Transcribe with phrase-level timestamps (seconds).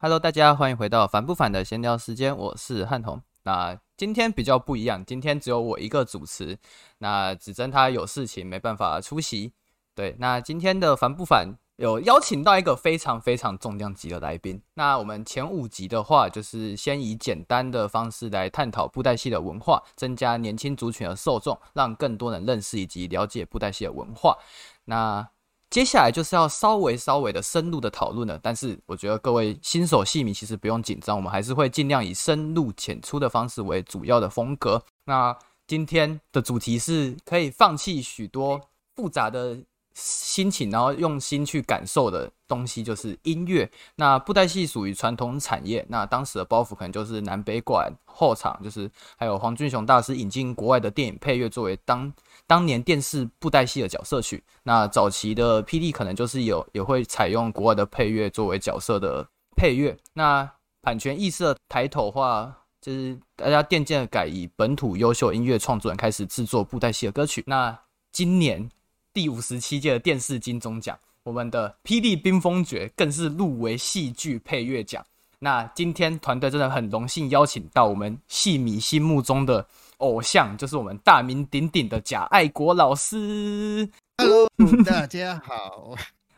[0.00, 3.20] Hello，大家欢迎回到烦不烦的闲聊时间，我是汉彤。
[3.42, 6.56] 那今天比较不一样，今天只有我一个主持。
[6.98, 9.52] 那子珍她有事情没办法出席。
[9.96, 14.62] 对，那今天的烦不烦有邀请到一个非常非常重量级的来宾。
[14.74, 24.38] 那我们前五集的话，就是先以简单的方式来探讨布袋戏的文化，增加年轻族群的受众，让更多人认识以及了解布袋戏的文化。
[24.84, 25.28] 那
[25.70, 34.82] 接下来就是要稍微稍微的深入的讨论了，但是我觉得各位新手戏迷其实不用紧张，我们还是会尽量以深入浅出的方式为主要的风格。
[35.04, 35.36] 那
[35.66, 38.58] 今天的主题是可以放弃许多
[38.96, 39.58] 复杂的
[39.92, 43.70] 心情，然后用心去感受的东西，就是音乐。
[43.96, 52.10] 那布袋戏属于传统产业，那当时的包袱可能就是南北馆后场，就是还有黄俊雄大师引进国外的电影配乐作为当。
[52.48, 59.94] 当年电视布袋戏的角色曲，那早期的霹雳可能就是有也会采用国外的配乐作为角色的配乐。
[60.14, 67.44] 那版权意识的抬头话，就是大家渐渐改以本土优秀音乐创作人开始制作布袋戏的歌曲。
[67.46, 67.78] 那
[68.10, 68.66] 今年
[69.12, 75.04] 第五十七届的电视金钟奖，我们的《霹雳冰封诀》更是入围戏剧配乐奖。
[75.40, 79.66] 那今天团队真的很荣幸邀请到我们戏迷心目中的。
[79.98, 83.88] 偶像就是我们大名鼎鼎的贾爱国老师。
[84.18, 84.48] Hello，
[84.84, 85.94] 大家好！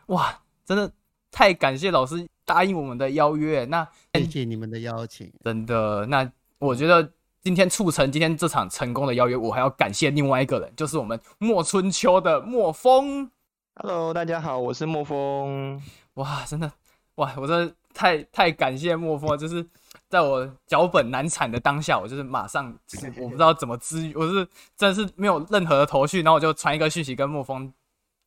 [0.07, 0.91] 哇，真的
[1.31, 3.65] 太感谢老师答应我们的邀约。
[3.65, 6.05] 那谢谢你们的邀请，真的。
[6.07, 13.29] 那我觉得今天促成今天这场成功的邀约，我还要感谢另外一个人，就是我们莫春秋的莫风。
[13.75, 15.81] Hello，大家好，我是莫风。
[16.15, 16.71] 哇，真的，
[17.15, 19.65] 哇，我真的太太感谢莫风，就是。
[20.09, 27.71] 在我脚本难产的当下，我就是马上，就是我不知道怎么支，我是真的是没有任何的头绪，然后我就传一个讯息跟莫风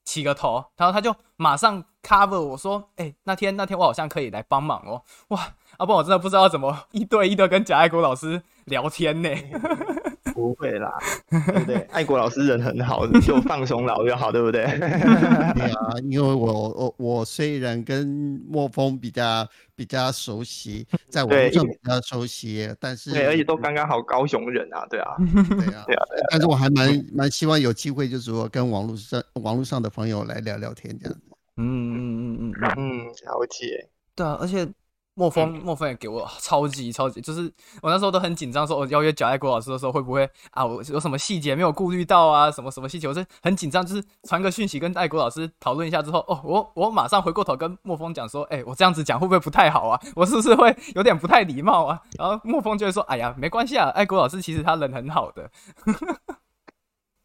[0.05, 9.31] 起个头，然后他就马上 cover 我说，哎，那天那天我好像可以来帮忙哦，哇，要不然我真的不知道怎么一对一的跟贾爱国老师聊天呢。
[10.35, 10.93] 不会啦，
[11.31, 11.77] 对不对？
[11.93, 14.65] 爱国老师人很好，就放松老就好，对不对？
[14.79, 18.07] 对啊，因为我我我虽然跟
[18.49, 31.15] 莫峰比较比较熟悉，在网上比较熟悉，但是对，而且都刚刚好高雄人啊，对啊，对啊，对啊，但是我还蛮蛮希望有机会，就是说跟网络上网络上的朋友来聊聊天这样。
[31.15, 31.21] 子
[31.57, 33.89] 嗯嗯嗯嗯嗯，了解。
[34.17, 34.69] 对啊，而且。
[35.15, 37.43] 莫风，莫风也给我超级超级，就是
[37.81, 50.01] 我那时候都很紧张，说我邀约贾爱国老师的时候会不会啊，我有什么细节没有顾虑到啊，什么什么细节，我是很紧张，就是传个讯息跟爱国老师讨论一下之后，哦，我我马上回过头跟莫风讲说，哎，我这样子讲会不会不太好啊？
[50.17, 52.01] 我是不是会有点不太礼貌啊？
[52.19, 55.49] 然后莫风就会说，哎呀，没关系啊，爱国老师其实他人很好的。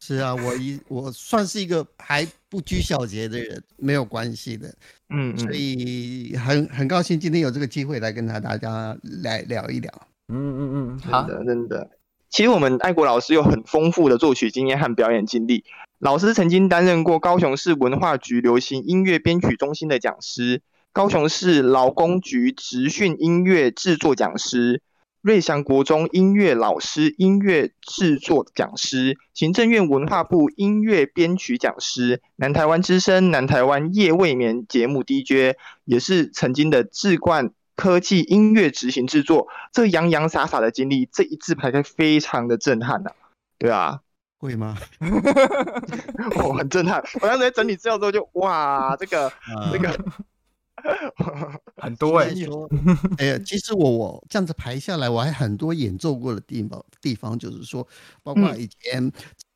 [0.00, 4.74] 是啊，我一 我算是一个还不拘小节的人，没有关系的，
[5.10, 9.92] 嗯，所以很很高兴今天有这个机会来跟他大家来聊一聊，
[10.28, 11.90] 嗯嗯嗯，好的，真的。
[12.30, 15.64] 其实我们爱国老师有很丰富的作曲经验和表演经历，
[15.98, 20.62] 老师曾经担任过高雄市文化局流行音乐编曲中心的讲师，
[20.92, 24.80] 高雄市劳工局职训音乐制作讲师。
[25.22, 39.48] 瑞祥国中音乐老师、音乐制作讲师，行政院文化部音乐编曲讲师，南台湾之声、南台湾夜未眠节目 DJ，也是曾经的智冠科技音乐执行制作。
[39.74, 43.10] 这洋洋洒洒的经历，这一字排开非常的震撼呐，
[43.58, 44.00] 对啊，
[44.38, 44.78] 会吗？
[46.42, 47.04] 我很震撼。
[47.20, 49.30] 我刚才整理资料之后，就哇，这个
[49.70, 50.02] 这个。
[51.76, 52.32] 很多哎，
[53.18, 57.86] 哎呀，其实我我这样子排下来，我还很多演奏过的地方，地方就是说，
[58.22, 59.10] 包括以前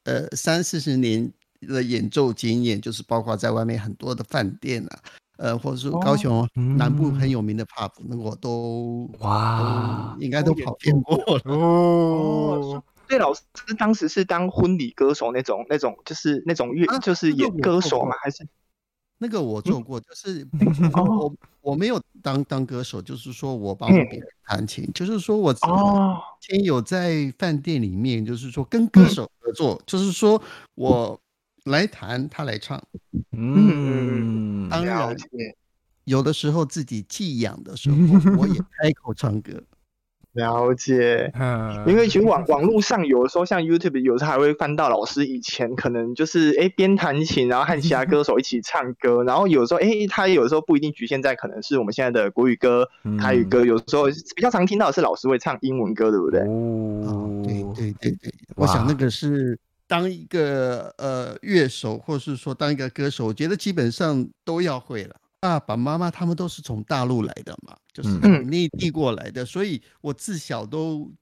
[0.04, 1.30] 呃三四十年
[1.62, 4.98] 的演奏经验，就是包括在外面很多的饭店啊，
[5.38, 12.82] 呃，或者说高雄南部很有名的 pub，那我都哇，应该都跑遍过了哦。
[13.06, 13.42] 对，老师
[13.78, 18.14] 当时是当婚礼歌手那种那种，就是那种乐，就是演歌手嘛？
[18.22, 18.46] 还是？
[19.18, 20.46] 那个我做过，就是
[20.94, 25.60] 我我没有当当歌手，就是说我帮别人弹琴，就是说我之，
[26.40, 30.40] 前有在饭店里面，就是说跟歌手合作，就是说
[30.74, 31.18] 我
[31.64, 32.82] 来弹，他来唱，
[33.32, 35.16] 嗯，当然
[36.04, 37.96] 有的时候自己寄养的时候，
[38.36, 39.62] 我也开口唱歌。
[40.34, 52.88] 了解，嗯，因为其实网网络上有的时候，像 YouTube 有时候还会翻到老师以前可能就是哎边弹琴，然后和其他歌手一起唱歌，然后有时候哎他有时候不一定局限在可能是我们现在的国语歌、
[53.20, 56.40] 台语歌，有时候比较常听到的是老师会唱英文歌，对不对？
[56.40, 65.14] 哦，对对对对，我想那个是当一个呃乐手，或是说当一个歌手，我觉得基本上都要会了。
[65.44, 68.08] 爸爸妈妈他们都是从大陆来的嘛，就是
[68.44, 71.12] 内地过来的，所以我自小都，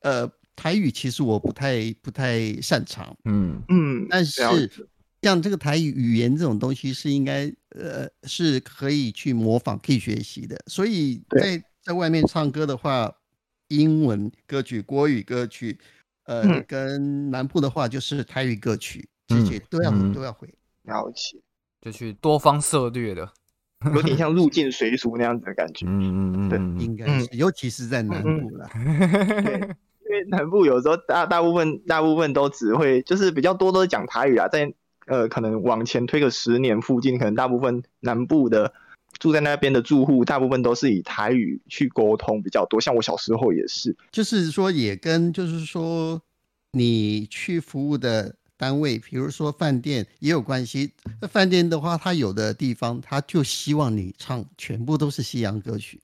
[0.00, 0.26] 呃，
[0.56, 3.62] 台语其实我不太不太擅长，嗯。
[3.68, 4.40] 嗯，但是
[5.20, 13.14] 像这个台语语言这种东西是应该呃是可以去模仿可以学习的，所以在在外面唱歌的话，
[13.68, 15.78] 英文歌曲、国语歌曲，
[16.24, 20.48] 呃，跟南部的话就是台语歌曲，这些都要都要会。
[20.84, 21.38] 了解，
[21.82, 23.30] 就去多方涉略的。
[23.94, 29.54] 有点像入境随俗那样子的感觉，嗯嗯嗯，对，应该是，尤其是在南部了，对，
[30.04, 34.72] 因为南部有时候大大部分大部分都只会就是比较多都是讲台语啊，在
[35.06, 38.72] 呃可能往前推个十年附近，可能大部分南部的
[39.20, 46.20] 住在那边的住户，大部分都是以台语去沟通比较多，像我小时候也是，就是说也跟就是说
[46.72, 48.34] 你去服务的。
[48.58, 50.92] 单位，比如说饭店也有关系。
[51.20, 56.00] 那饭店的话，它有的地方，他就希望你唱全部都是西洋歌曲。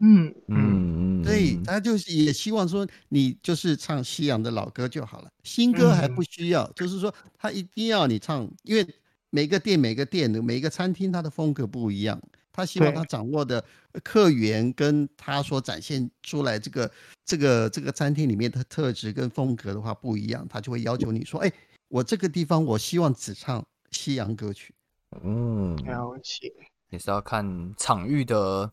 [0.00, 6.70] 嗯嗯嗯，对，他就是也希望说你就是唱西洋的老歌就好了，新歌还不需要。
[6.76, 8.86] 就是说，他一定要你唱，因为
[9.30, 12.20] 每个店、每个店的每个餐厅，它的风格不一样。
[12.52, 13.64] 他希望他掌握的
[14.04, 16.90] 客源跟他所展现出来这个
[17.24, 21.52] 这个这个餐厅里面的特质跟风格的话不一样，他就会要求你说，哎。
[21.88, 24.74] 我这个地方，我希望只唱西洋歌曲。
[25.22, 26.52] 嗯，了解，
[26.90, 28.70] 也是要看场域的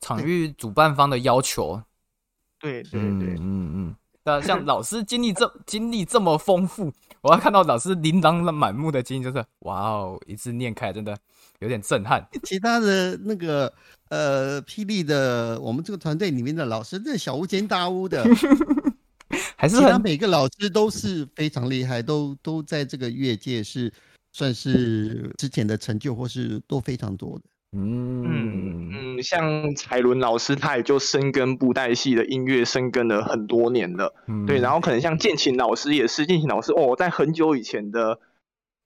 [0.00, 1.82] 场域主办方的要求。
[2.60, 3.96] 对对对，嗯嗯。
[4.26, 11.18] 那像老师经历这 经历这么丰富，我要看到老师琳琅满目的经历，就是哇哦，一字念开，真的
[11.58, 12.26] 有点震撼。
[12.44, 13.70] 其他的那个
[14.08, 18.24] 呃，霹雳的我们这个团队里面的老师，这小巫见大巫的。
[19.56, 23.92] 还是每个老师都是非常厉害，都都在这个乐界是
[24.32, 27.44] 算是之前的成就，或是都非常多的。
[27.76, 34.14] 嗯嗯嗯，像彩伦老师，他也就深耕布袋戏的音乐，深耕了很多年了。
[34.46, 38.20] 对，然后可能像建琴老师也是，建琴老师哦，在很久以前的，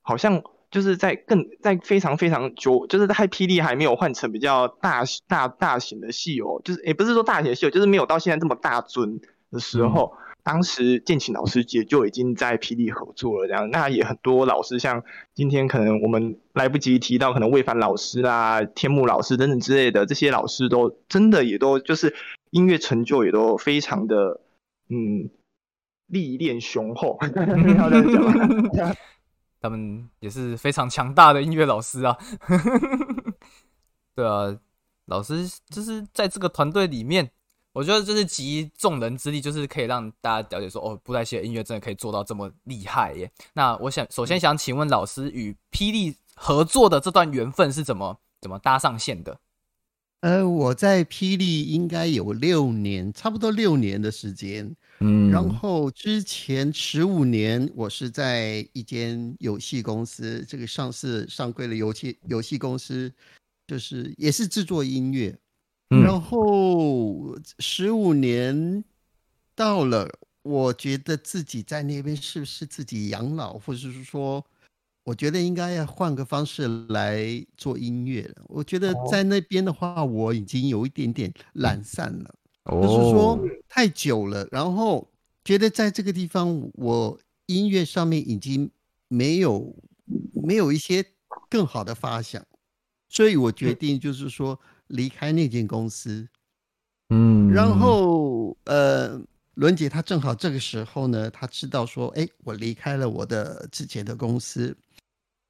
[0.00, 9.20] 好像就是在更在非常非常久，就是在霹雳还没有换成比较大大大型的戏哦，就是也不是说大型的戏，就是没有到现在这么大尊
[9.50, 10.14] 的时候。
[10.44, 15.05] 当时建琴老师也就已经在霹雳合作了，这样那也很多老师，像
[15.35, 22.14] 今天可能我们来不及提到，可能魏凡老师啦、天木老师等等之类的，这些老师都真的也都就是
[22.50, 24.40] 音乐成就也都非常的
[24.88, 25.29] 嗯
[26.06, 27.19] 历练雄厚。
[29.61, 32.17] 他们也是非常强大的音乐老师啊。
[34.17, 34.56] 对啊，
[35.05, 37.31] 老师就是在这个团队里面。
[37.72, 43.30] 我觉得这是集众人之力，就是可以让大家了解说，哦，布袋戏的音乐真的可以做到这么厉害耶。
[43.52, 49.38] 那我想首先想请问老师，与霹雳合作的这段缘分是怎么怎么搭上线的？
[50.20, 54.74] 呃，我在霹雳应该有六年，差不多六年的时间。
[54.98, 63.12] 嗯，然后之前十五年，我是在一间游戏公司，这个上市上柜的游戏游戏公司，
[63.68, 65.38] 就是也是制作音乐。
[65.88, 68.85] 然后十五年
[69.55, 70.06] 到了，
[70.43, 74.45] 我觉得自己在那边是不是自己养老，或者是说，
[75.04, 78.42] 我觉得应该要换个方式来做音乐了。
[78.49, 82.35] 我觉得在那边的话，我已经有一点点懒散了，
[82.66, 84.47] 就是说太久了。
[84.50, 85.11] 然后
[85.42, 88.71] 觉得在这个地方，我音乐上面已经
[89.09, 89.75] 没有
[90.35, 91.02] 没有一些
[91.49, 92.45] 更好的发想，
[93.09, 94.61] 所以我决定就是说。
[94.88, 96.26] 离开那间公司，
[97.11, 99.21] 嗯，然后呃，
[99.54, 104.76] 伦姐她正好这个时候呢，她知道说，哎，我离开了我的之前的公司。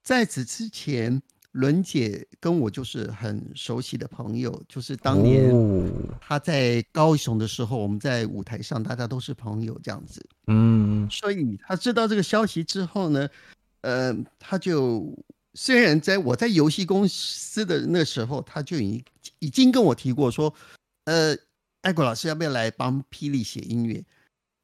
[0.02, 1.21] 在此之前，
[1.52, 5.52] 伦姐跟我就是很熟悉的朋友，就是当年
[6.21, 13.28] 她在高雄的时候，我们在舞台上大家都是朋友这样子，嗯，所以她知道这个消息之后呢，
[13.83, 15.12] 呃，她就。
[15.60, 19.02] 虽然在我在游戏公司的那时候，他就已
[19.40, 20.54] 已经跟我提过说，
[21.06, 21.36] 呃，
[21.80, 24.00] 爱国老师要不要来帮霹雳写音乐？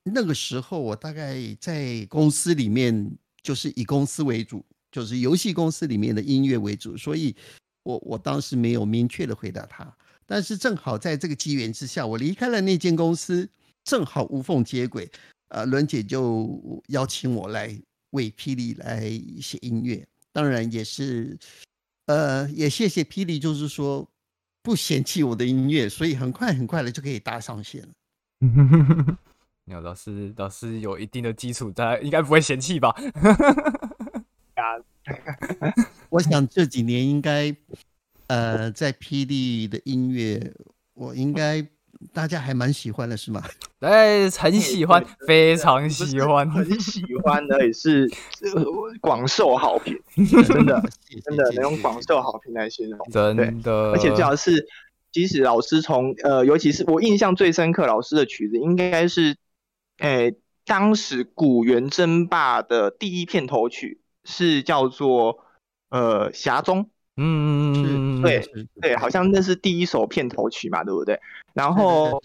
[0.04, 3.10] 那个时候我大概在公司里面
[3.42, 7.34] 就是以公司为主，就是游戏公司里面的音乐为主，所以
[7.82, 9.92] 我我当时没有明确的回答他。
[10.24, 13.48] 但是正好在这个机缘之下，我离开了那间公司，
[13.82, 15.10] 正好无缝接轨，
[15.48, 17.76] 呃，伦姐就邀请我来
[18.10, 19.10] 为霹雳来
[19.42, 20.06] 写音乐。
[20.34, 21.38] 当然也是，
[22.06, 24.06] 呃，也谢谢霹雳，就是说
[24.62, 27.88] 不嫌弃我的音乐，所以很快很快的就可以搭上线了。
[29.66, 32.90] 有老师，老师有一定的基础，大家应该不会嫌弃吧？
[34.58, 34.76] 啊，
[36.10, 37.54] 我想这几年应该
[38.26, 40.52] 呃，在霹雳的音乐，
[40.94, 41.64] 我应该
[42.12, 43.42] 大家还蛮喜欢的，是吗？
[43.80, 48.10] 哎，很喜欢，非常喜欢，很喜欢的，也是
[49.00, 49.98] 广受好评，
[50.46, 50.82] 真的，
[51.24, 53.92] 真的能用广受好评来形容，真的。
[53.92, 54.66] 而且主要是，
[55.12, 59.36] 即使老师从呃，尤其是我印象最深刻，老师的曲子应该是，
[59.98, 60.32] 哎，
[60.66, 65.44] 当时古元争霸的第一片头曲是叫做
[65.90, 66.84] 呃《侠中》。
[67.16, 68.44] 嗯，对
[68.80, 71.20] 对，好像那是第一首片头曲嘛，对不对？
[71.52, 72.20] 然后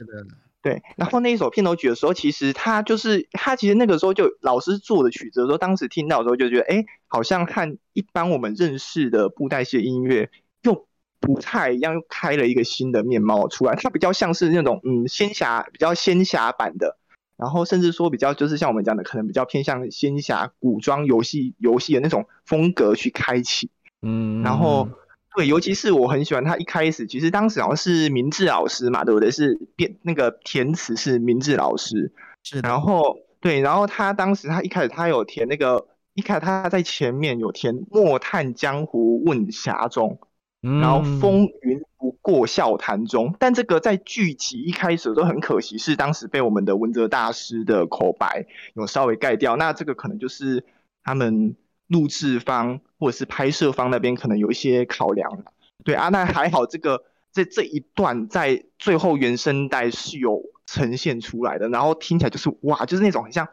[0.62, 10.32] 对，然后那一首片头曲的时候，其实他就是他其实那个时候就老师做的曲子的时候，当时听到的时候就觉得，哎，好像和一般我们认识的布袋戏音乐
[10.64, 10.88] 又
[11.20, 13.76] 不太一样，又开了一个新的面貌出来。
[13.76, 16.98] 它比较像是那种嗯仙侠，比较仙侠版的，
[17.38, 23.70] 然后甚至说比较就是像我们讲的，可能比较偏向仙侠古装游戏游戏的那种风格去开启。
[24.02, 24.88] 嗯，然后
[25.36, 29.30] 对，尤其是我很喜欢他一开始，其实当时好像是明志老师嘛，对不对？
[29.30, 32.14] 是变那个填词是明志老师，
[32.44, 32.62] 是。
[32.62, 40.20] 然后对，然后他当时他一开始他有填那个，一开始他在前面有填“莫叹江湖问侠中”，
[40.62, 49.58] 然后“风云不过笑谈中”，但这个在剧集一开始都很可惜，是当时被我们的文泽大师的口白有稍微盖掉。
[49.58, 50.64] 那这个可能就是
[51.04, 51.58] 他们。
[51.90, 55.44] 录制方或者是拍摄方那边可能有一些考量，
[55.86, 63.48] 对啊，那还好，这个这这一段在最后原声带是有呈现出来的，然后听起来就是哇，就是那种很像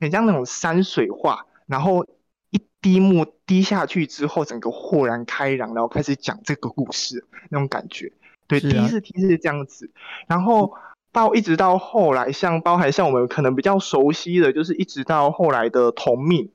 [0.00, 2.06] 很像那种山水画，然后
[2.50, 8.10] 一滴墨滴下去之后，整个豁然开朗，然后开始讲这个故事那种感觉，
[8.46, 9.90] 对，第一次听是这样子，
[10.26, 10.74] 然后
[11.12, 16.50] 到一直到后来，像包含像我们可能比较熟悉的就是一直到后来的同命。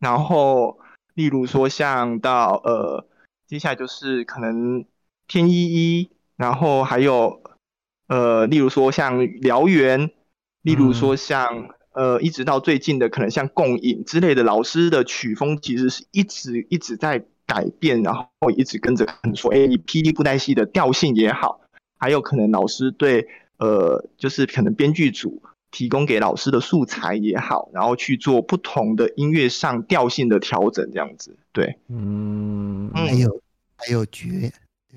[0.00, 0.79] 然后，
[1.20, 3.06] 例如说像到呃，
[3.46, 4.86] 接下来就是可能
[5.28, 5.52] 天一
[5.98, 7.42] 一，然后还有
[8.08, 10.10] 呃，例如说像燎原，
[10.62, 21.60] 例如说像呃，一直到最近的可能像共影之类的，老师的曲风其实是一直一直在改变，然后一直跟着说，哎，你霹雳布袋戏的调性也好，
[21.98, 25.42] 还有可能老师对呃，就是可能编剧组。
[25.70, 33.40] 提供给老师的素材也好，然后去做不同的音乐上调性的调整，这样子，对，嗯，还有
[33.76, 34.52] 还有绝，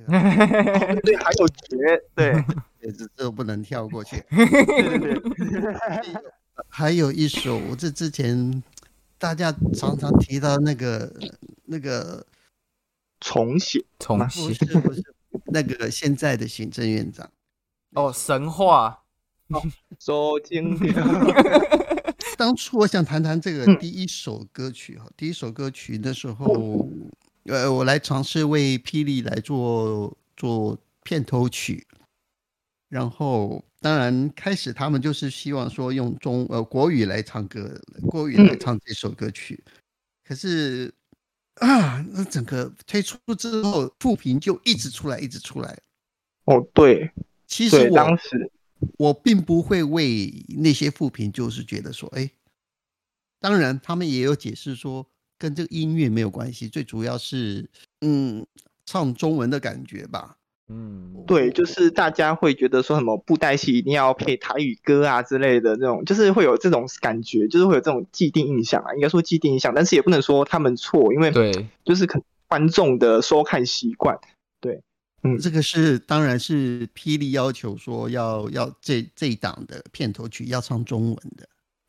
[0.07, 2.43] 对，还有绝，对，
[2.91, 4.23] 这这不能跳过去。
[4.33, 5.75] 对对对，
[6.67, 8.63] 还有一首，我这之前
[9.19, 11.13] 大家常常提到那个
[11.65, 12.25] 那个
[13.19, 14.47] 重写，重写。
[14.47, 15.03] 不是不是
[15.45, 17.29] 那个现在的行政院长。
[17.91, 19.02] 哦，神话。
[19.99, 20.93] 收经典。
[22.35, 26.89] 当初我想谈谈这个第一首歌曲哈，第一首歌曲的时候，
[27.45, 31.85] 呃，我来尝试为霹雳来做做片头曲，
[32.89, 39.63] 然后当然开始他们就是希望说用中呃国语来唱歌，国语来唱这首歌曲，
[40.27, 40.91] 可是
[41.55, 45.77] 啊，那整个推出之后，复评就一直出来，一直出来。
[46.45, 47.11] 哦，对，
[47.45, 48.51] 其实我当时。
[48.97, 52.29] 我并不会为那些负评，就是觉得说，哎，
[53.39, 57.69] 当然他们也有解释说，跟这个音乐没有关系，最主要是，
[58.01, 58.45] 嗯，
[58.85, 60.37] 唱中文的感觉吧。
[60.69, 74.29] 嗯，对，就是大家会觉得说什么布袋戏一定要配台语歌啊之类的那种，就是会有这种感觉，就是会有这种既定印象啊，应该说既定印象，但是也不能说他们错，因为对，就是可观众的收看习惯，对。
[75.23, 81.47] 嗯，这个是当然是霹雳要求说要要这这一档的片头曲要唱中文的，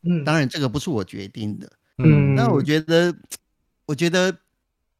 [0.08, 3.12] 嗯，当然这个不是我决定的，嗯，那我觉得，
[3.86, 4.36] 我觉得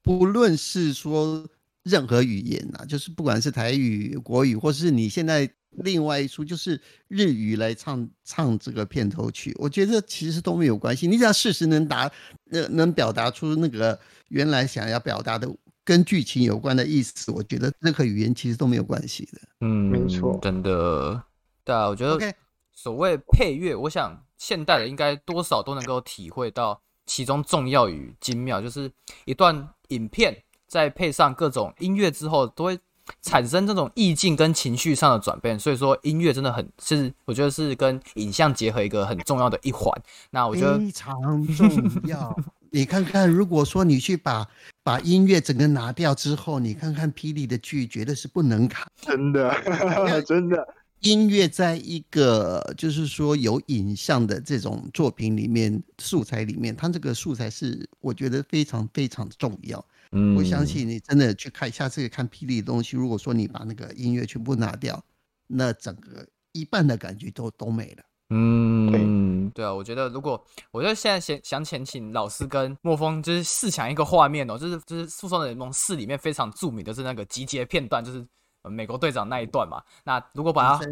[0.03, 1.47] 不论是说
[1.85, 12.11] 任何语言呐，就是不管是台语、国语，或是你现在另外一出就是日语来唱唱这个片头曲，我觉得其实都没有关系，你只要事实能达，
[12.51, 13.97] 呃，能表达出那个
[14.29, 15.49] 原来想要表达的。
[15.85, 19.39] 跟剧情有关的意思，我觉得任何语言其实都没有关系的。
[19.61, 21.23] 嗯，没错，真的。
[21.63, 22.35] 对啊，我觉得
[22.73, 28.61] 所谓配乐，我想现代人应该多少都能够体会到其中重要与精妙。
[28.61, 28.91] 就是
[29.25, 32.79] 一段影片在配上各种音乐之后，都会
[33.21, 35.59] 产生这种意境跟情绪上的转变。
[35.59, 39.91] 所以说，音乐真的很是，我觉得是跟影像结合一个很重要的一环。
[40.31, 41.69] 那我觉得非常重
[42.05, 42.37] 要。
[42.71, 44.49] 你看看，如果说你去把
[44.85, 48.87] 把音乐整个拿掉之后，你看看霹雳的剧，绝对是不能看。
[49.01, 49.51] 真的，
[50.29, 50.69] 真的，
[51.01, 59.85] 音乐在一个就是说有影像的这种作品里面，素材里面，它这个素材是我觉得非常非常重要。
[60.13, 65.03] 嗯，我相信你真的去看下次看霹雳的东西，如果说你把那个音乐全部拿掉，
[65.47, 68.05] 那整个一半的感觉都都没了。
[68.37, 78.27] 嗯，对啊，我觉得如果我觉得现在想想前请老师跟莫风就是试想一个画面哦，就是就是《诉讼的联盟四》里面非常著名的是那个集结片段，就是
[78.65, 79.81] 美国队长那一段嘛。
[80.03, 80.85] 那如果把它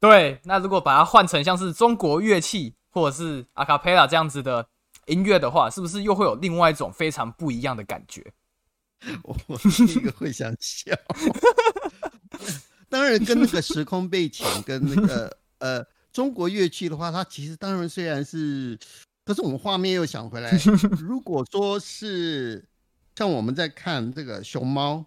[0.00, 4.66] 对，那如果把它换成像是中国乐器或者是阿卡贝拉这样子的
[5.06, 8.20] 音乐的话，是不是又会有另外一种非常不一样的感觉？
[9.22, 10.92] 我第一个会想笑，
[12.90, 15.86] 当然跟那个时空背景跟那个呃。
[16.12, 18.78] 中国乐器的话，它其实当然虽然是，
[19.24, 20.50] 可是我们画面又想回来，
[21.00, 22.64] 如果说是
[23.14, 25.04] 像我们在看这个熊猫，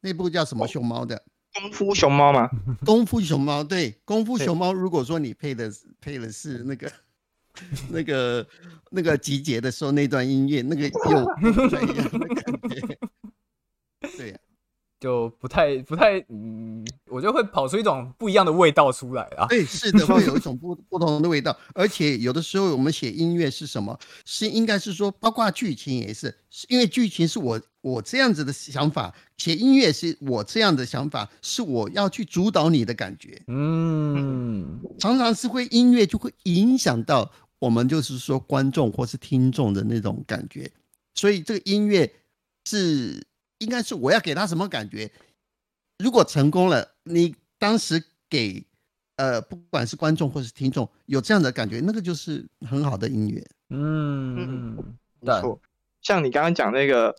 [0.00, 1.24] 那部叫什么熊猫的？
[1.54, 2.50] 功夫熊猫吗？
[2.84, 4.72] 功夫熊猫，对，功夫熊猫。
[4.72, 6.92] 如果说你配的配的是那个
[7.90, 8.46] 那个
[8.90, 10.90] 那个集结的时候那段音乐，那个有
[11.52, 12.98] 不太一样的感觉，
[14.16, 14.38] 对呀。
[15.04, 19.46] 就不太不太，嗯，我就会跑出一种不一样的味道出来啊。
[19.48, 21.54] 对，是的，会有一种不不同的味道。
[21.74, 23.98] 而且有的时候我们写音乐是什么？
[24.24, 26.34] 是应该是说，包括剧情也是，
[26.70, 33.42] 因为剧情是我我这样子的想法，写音乐是我这样的想法，是我要去主导你的感觉。
[33.48, 40.70] 嗯，常常是会音乐就会影响到我们，就是说观众或是听众的那种感觉。
[41.14, 42.10] 所以这个音乐
[42.64, 43.22] 是。
[43.64, 45.10] 应该是我要给他什么感觉？
[45.98, 48.64] 如果成功了，你当时给
[49.16, 53.44] 呃，不管是观众或是听众有这样的感觉，那个就是很好的音乐。
[53.70, 54.76] 嗯，
[55.20, 55.60] 没错。
[56.02, 57.14] 像你刚刚讲那个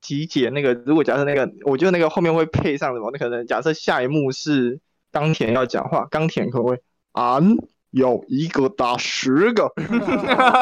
[0.00, 3.10] 集结那个，如果假设那个，我觉得那个后面会配上什么？
[3.10, 4.78] 那可能假设下一幕是
[5.10, 6.80] 钢铁要讲话，钢铁可能会
[7.12, 7.56] 俺
[7.90, 9.72] 有一个打十个，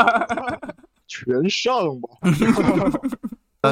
[1.09, 2.09] 全上吧。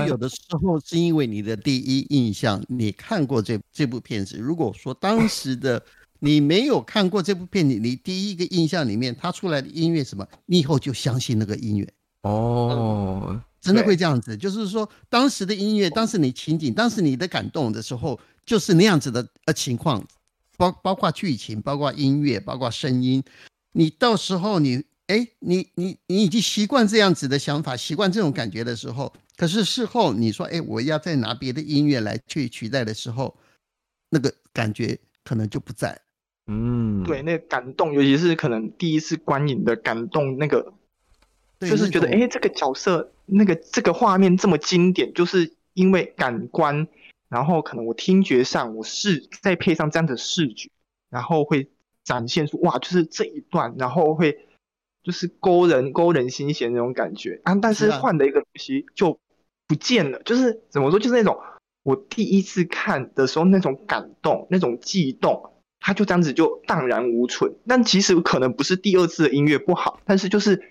[0.08, 4.36] 有的时候是因为你的第一印象，你看过这这部片子。
[4.36, 5.80] 如果说当 时的
[6.18, 11.88] 你没有看过这部片子，你第一个印象里面他出来的音乐什么，你以后就相信那个音乐。
[12.22, 20.04] 哦，真的会这样子，就是说当时的音乐，当时你情景，当时你的感动的时候，就是那样子的呃情况，
[20.56, 23.22] 包包括剧情，包括音乐，包括声音，
[23.72, 24.82] 你到时候你。
[25.06, 33.36] 哎，你你你已经习惯这样子的想法，习惯这种感觉的时候，可是事后你说，哎，我要再拿别的音乐来去取代的时候，
[34.10, 36.00] 那个感觉可能就不在。
[36.46, 40.72] 嗯，对，那个感动，尤其是可能第一次观影的感动，那个
[41.60, 46.88] 就是觉得，哎，这个角色，那个这个画面这么经典，就是因为感官，
[47.28, 50.70] 然后可能我听觉上，我是再配上这样的视觉，
[51.10, 51.68] 然后会
[52.04, 54.38] 展现出哇，就是这一段，然后会。
[55.02, 59.16] 就是勾人勾人心弦那种感觉啊，但是换的一个东西就
[59.66, 60.22] 不见了。
[60.22, 61.38] 就是怎么说，就是那种
[61.82, 67.54] 我第一次看的时候那种感动、那种悸动，它就这样子就荡然无存。
[67.66, 70.62] 但其实可能不是第二次的音乐不好，但是就是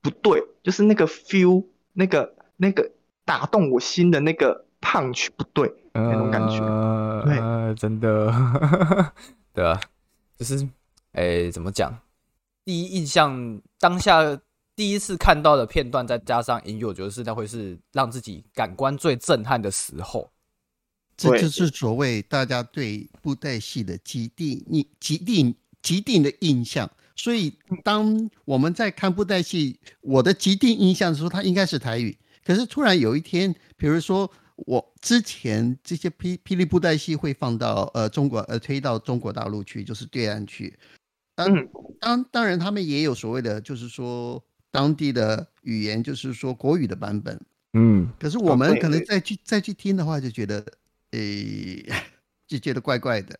[0.00, 2.92] 不对，就是那个 feel，那个那个
[3.24, 6.58] 打动我心的那个 punch 不对那种感觉。
[7.24, 8.32] 对，真的，
[9.52, 9.80] 对啊，
[10.36, 10.68] 就是
[11.12, 11.98] 哎，怎么讲？
[12.64, 14.38] 第一印象，当下
[14.78, 20.30] 第一次看到的片段，再加上音乐，我觉得是那会是让自己感官最震撼的时候。
[21.16, 23.10] 这就是所谓大家对。
[23.20, 26.88] 布袋戏的极定、你极定、极定的印象。
[27.16, 32.16] 所以，当我们在看布袋戏，我的极定印象是说它应该是台语。
[32.44, 40.28] 可是突然有一天，比如说我之前这些霹霹雳布袋戏会放到呃中国呃推到中国大陆去，就是对。
[40.28, 40.78] 岸去。
[41.34, 47.40] 当当当然，他们也有所谓的，就是说当地的语言，就是说国语的版本。
[47.74, 50.64] 嗯，可是我们可能再去再去听的话，就觉得，
[51.12, 51.84] 诶，
[52.48, 53.38] 就觉得怪怪的。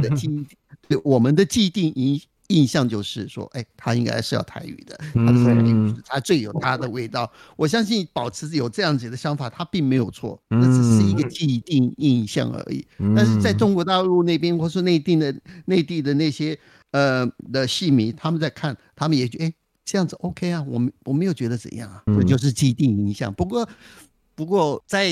[0.00, 0.46] 的听
[0.88, 7.30] 对我们的既定印印象就是说，哎，他应该是要台语的，他他最有他的味道。
[7.56, 12.86] 我相信保持有这样子的想法，他并没有错，那只是一个既定印象而已。
[13.14, 15.34] 但是在中国大陆那边，或是内地的
[15.66, 16.58] 内地的那些。
[16.92, 19.52] 呃的戏迷，他们在看，他们也觉得，哎，
[19.86, 23.32] 这样子 OK 啊，我们我没有觉得怎样啊，这就是既定印象。
[23.32, 23.66] 不过，
[24.34, 25.08] 不过在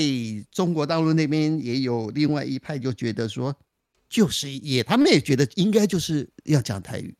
[0.51, 3.55] 中国大陆那边也有另外一派，就觉得说，
[4.09, 7.15] 就是也他们也觉得应该就是要讲台语，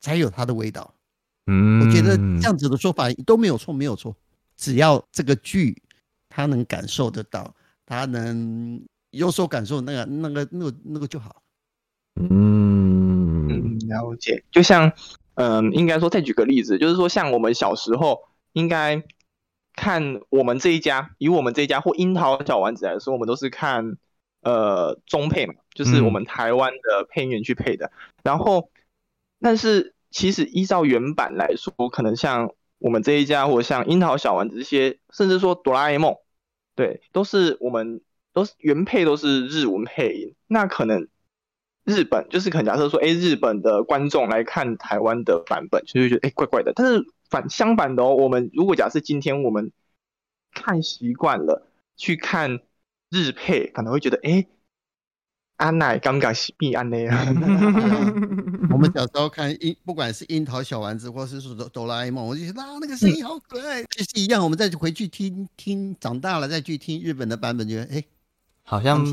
[0.00, 0.94] 才有它的味道。
[1.46, 4.14] 嗯，我觉得这样子的说法都没有错，没有错，
[4.56, 5.82] 只要这个剧
[6.28, 7.54] 他能感受得到，
[7.86, 8.80] 他能
[9.12, 11.42] 有所感受，那个那个那个那个就好。
[12.20, 12.62] 嗯。
[13.88, 14.90] 了解，就像，
[15.34, 18.20] 嗯，应该说再举个例子，就是说，像我们小时候，
[18.52, 19.02] 应该
[19.74, 23.96] 看我们这一家，以我们这一家或樱桃小丸子来说，我们都是看
[24.42, 27.90] 呃中配嘛，就是我们台湾的配音员去配的。
[28.22, 28.70] 然后，
[29.40, 36.16] 但是其实依照原版来说，可能像我们这一家，或像樱桃小丸子这些，甚至说哆啦 A 梦，
[36.74, 38.02] 对，都是我们
[38.34, 40.34] 都是原配都是日文配音。
[40.46, 41.08] 那可能
[41.84, 46.72] 日本就是可能假设说，哎，日本的观众来看台湾的版本，就会觉得哎怪怪的。
[46.74, 49.72] 但是反相反的哦，我们如果假设今天我们
[50.52, 51.66] 看习惯了
[51.96, 52.60] 去看
[53.10, 54.46] 日配，可能会觉得哎，
[55.56, 57.26] 安奈刚刚是必安的呀。
[58.70, 64.42] 我们小时候看樱，不管是樱桃小丸子，或是说哆啦 A 梦，我就觉得啊，那个声音好可爱，就是一样。
[64.42, 68.04] 我们再回去听听，长大了再去听日本的版本，觉得哎，
[68.62, 69.04] 好像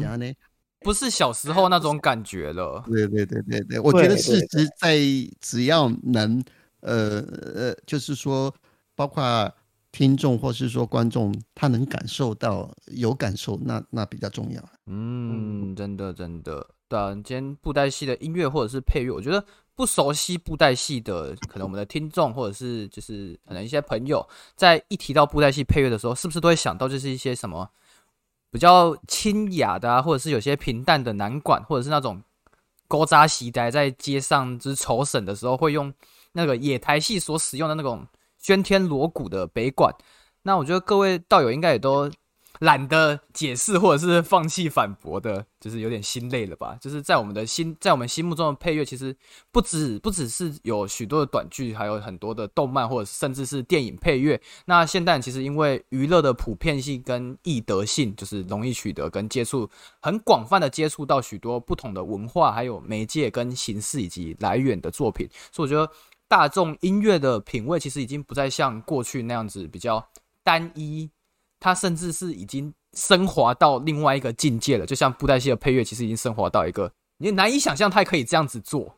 [0.82, 2.84] 不是小时候那种感觉了。
[2.88, 4.98] 对对对对对，我觉得是只在
[5.40, 6.44] 只要能。
[6.82, 8.56] 呃呃，就是说，
[8.96, 9.54] 包括
[9.92, 14.64] 听众或是说观众，他能感受到有感受，那那比较重要。
[14.86, 19.44] 嗯，真的真的，对啊，今天布袋戏的音乐或者是配乐，我觉得
[19.76, 27.70] 不熟悉布袋戏的，可能我们的听众或者是就是可能一些朋友，在一提到布袋戏配乐的时候，是不是都会想到就是一些什么
[28.52, 32.22] 比较清雅的啊，或者是有些平淡的南管，或者是那种
[32.88, 35.94] 勾扎席呆在街上就是筹审的时候会用。
[36.32, 38.06] 那个野台戏所使用的那种
[38.40, 39.92] 喧天锣鼓的北管，
[40.44, 42.10] 那我觉得各位道友应该也都
[42.60, 46.78] 懒得解释或者是放弃反驳的，就是有点心累了吧？
[46.80, 49.16] 就是在我们的心，在我们心目中的配乐，其实
[49.52, 54.40] 不止不只是有许多的短剧，还有很多的动漫或者甚至是电影配乐。
[54.66, 59.70] 那现代其实因为娱乐的普遍性跟易得性，就是容易取得跟接触，
[60.02, 65.92] 很广泛的接触到许多不同的文化，还有媒介跟形式以及来源的作品，所以我觉得。
[66.30, 70.08] 大众音乐的品味其实已经不再像过去那样子比较
[70.44, 71.10] 单一，
[71.60, 74.86] 它甚至是已经升华到另外一个境界了。
[74.86, 78.96] 就像布袋戏的配乐，其实已经升华到一个你难以想象它可以这样子做，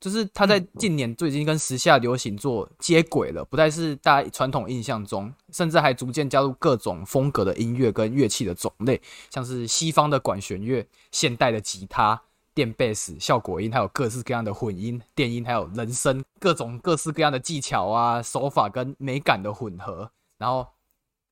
[0.00, 12.20] 就是它在近年就已经跟时下流行做接轨了，不再是大家传统印象中，甚至还逐渐加入各种风格的音乐跟乐器的种类，像是西方的管弦乐、现代的吉他。
[12.56, 20.64] 电贝斯、效果音，还有各式各样的混音、电音，还有人声，各种各式各样的技巧啊、手法跟美感的混合，然后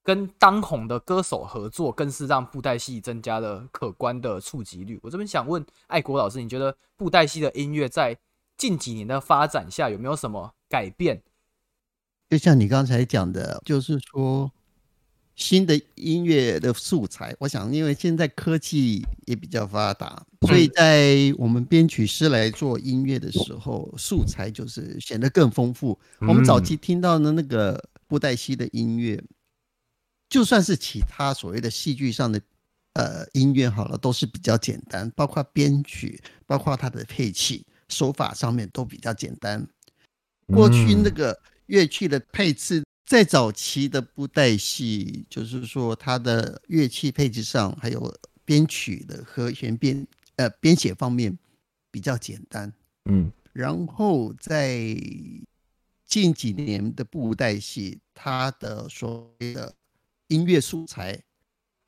[0.02, 4.98] 跟当红的歌手合作，更是让布袋戏增加了可观的触及率。
[5.02, 8.18] 我这边想问爱国老师，你觉得布袋戏的音乐在
[8.56, 11.22] 近几年的发展下有没有什么改变？
[12.28, 14.50] 就像你刚才讲的，就是说。
[15.34, 25.98] 新的音乐的素材，我想，因为现在科技也比较发达，所以在我们编曲师来做音乐的时候，素材就是显得更丰富。
[26.20, 29.20] 我们早期听到的那个布袋戏的音乐，
[30.32, 32.40] 就算是其他所谓的戏剧上的
[32.94, 39.68] 呃音乐好了，都是比较简单，包括编曲，包括它的配器手法上面都比较简单。
[40.46, 42.82] 过去那个乐器的配置。
[43.04, 51.36] 在早期的布袋戏，就是说它的乐器配置上，还有编曲的和弦编呃编写方面
[51.90, 52.72] 比较简单，
[53.10, 54.96] 嗯，然后在
[56.06, 59.74] 近几年的布袋戏，它的所谓的
[60.32, 61.22] 音乐素材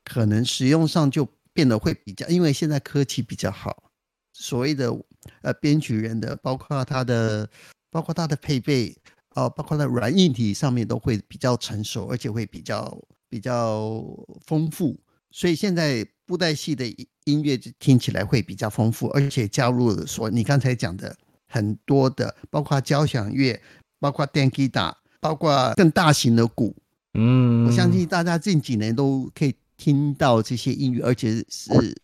[0.03, 3.91] 可能使用上就变得会比较，因为现在科技比较好，
[4.33, 4.95] 所谓的
[5.41, 7.49] 呃编曲人的，包括他的，
[7.89, 8.95] 包括他的配备。
[9.35, 14.01] 哦，包括在软硬体上面都会比较成熟，而且会比较比较
[14.45, 14.97] 丰富，
[15.29, 16.87] 所以现在布袋戏的
[17.25, 21.13] 音乐就听起来会比较丰富，而且加入了说你刚才讲的
[21.49, 23.61] 很多的，包括交响乐，
[23.99, 26.73] 包括电吉他，包括更大型的鼓，
[27.15, 31.95] 嗯，我相信大家近几年都可以听到这些音乐，而且是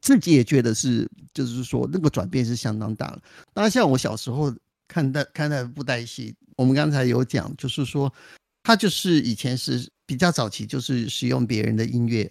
[0.00, 3.22] 自己也觉得是，就是说那个转变是相当大了。
[3.52, 4.54] 当然，像我小时候
[4.88, 6.34] 看待看待布袋戏。
[6.56, 8.12] 我们刚才有讲，就是说，
[8.62, 12.30] 他就是以前是比较早期，就是使用别人的音乐，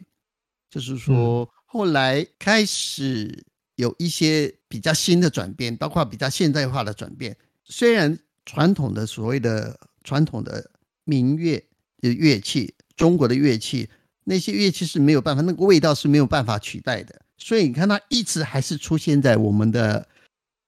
[0.70, 3.44] 就是说，后来开始
[3.76, 7.36] 有一些比较新的转变，包括比较现代化的转变。
[7.66, 10.72] 虽然传统的所谓的传统的
[11.04, 11.66] 民乐的
[12.12, 13.88] 乐器，中国的乐器，
[14.24, 17.22] 那些乐器是没有办法，那个味道是没有办法取代的。
[17.38, 20.08] 所以你看，它一直还是出现在我们的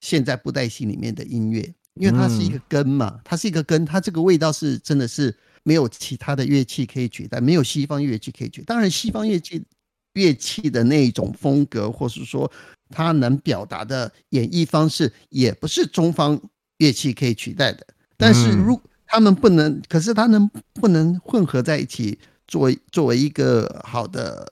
[0.02, 1.74] 现在布袋戏里面的音乐。
[1.96, 8.66] 因为它是一个根嘛，它是一个根，它这个味道是真的是没有其他的乐器可以取代，没有西方乐器可以取代。
[8.66, 9.64] 当然，西方乐器
[10.12, 12.52] 乐器的那种风格，或是说
[12.90, 16.38] 它能表达的演绎方式，也不是中方
[16.80, 17.88] 乐器可以取代的。
[18.18, 18.84] 但是，如它
[19.16, 24.46] 他们不能，可是他能不能混合在一起，作为作为一个好的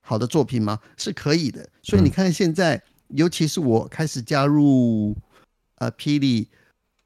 [0.00, 0.80] 好的作品吗？
[0.96, 1.68] 是可以的。
[1.82, 5.14] 所以你看，现在尤其是我开始加入
[5.74, 6.48] 呃霹雳，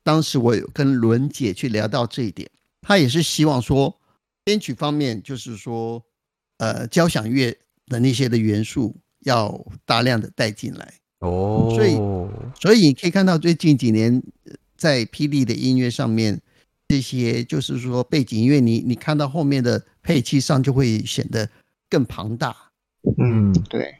[0.05, 2.49] 当时我有跟伦姐去聊到这一点，
[2.81, 3.99] 她也是希望说
[4.45, 6.01] 编曲方面，就是说
[6.59, 7.51] 呃交响乐
[7.87, 8.95] 的那些的元素
[9.25, 10.95] 要大量的带进来。
[11.19, 11.97] 哦，所以
[12.55, 14.23] 所以你可以看到最近几年
[14.77, 16.41] 在霹雳的音乐上面，
[16.91, 21.49] 这些就是说背景音乐，你你看到后面的配器上就会显得
[21.89, 22.57] 更庞大。
[23.17, 23.95] 嗯，对，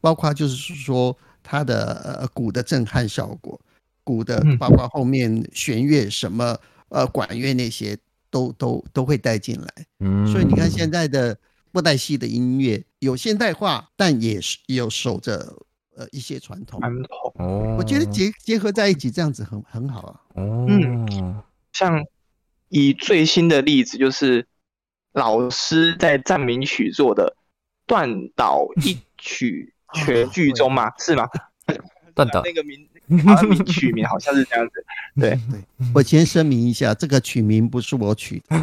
[0.00, 3.60] 包括就是说它的呃鼓的震撼效果，
[4.02, 6.56] 鼓的包括后面弦乐什么
[6.88, 7.94] 呃管乐那些
[8.30, 9.68] 都都都会带进来。
[9.98, 11.36] 嗯，所以你看现在的
[11.70, 15.54] 布袋戏的音乐有现代化，但也是有守着。
[15.96, 20.20] 呃，一些传统，传统哦，我觉得结结合在一起这样子很很好啊。
[20.36, 22.02] 哦，嗯，像
[22.70, 24.46] 以最新的例子就是
[25.12, 27.36] 老师在赞名曲做的
[27.86, 31.28] 断岛一曲 全剧终嘛，是吗？
[32.14, 32.88] 断岛 那个名，
[33.24, 34.84] 好名取名好像是这样子。
[35.20, 35.60] 对对，
[35.94, 38.56] 我先声明一下，这个取名不是我取的。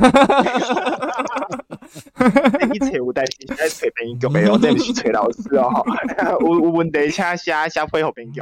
[2.71, 5.83] 你找有代志，在找编剧的哦，这不是找老师哦。
[6.41, 8.41] 有有问题，请写写配合编剧。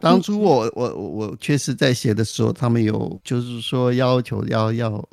[0.00, 5.08] 当初我我我确实在写的时候，他们有就是说要求要要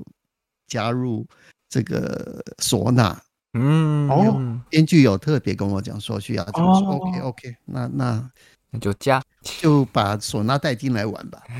[0.67, 1.25] 加入
[1.69, 3.19] 这个唢呐。
[3.53, 6.89] 嗯，哦，编剧有特别跟我讲说需要这么说。
[6.91, 8.29] OK OK，那那
[8.69, 11.41] 那就加，就把唢呐带进来玩吧。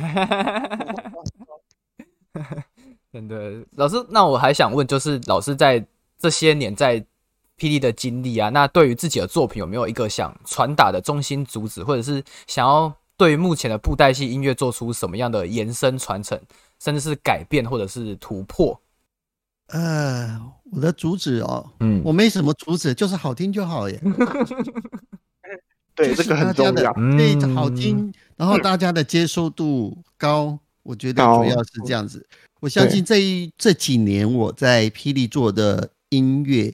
[3.14, 5.82] 真的，老师，那我还想问，就是老师在
[6.20, 7.00] 这些年在
[7.58, 16.40] 霹雳的经历啊，那对于自己的作品有没有一个想传达的中心主旨，或者是想要对目前的布袋戏音乐做出什么样的延伸传承，
[16.80, 18.80] 甚至是改变或者是突破？
[19.68, 20.40] 呃，
[20.72, 24.00] 我的主旨哦，嗯，我没什么主旨，就是好听就好耶。
[25.96, 30.60] 对，这个很重要，对，好听，然后大家的接受度高。
[30.84, 32.24] 我觉得主要是这样子，
[32.60, 36.72] 我相信这一这几年我在霹雳做的音乐，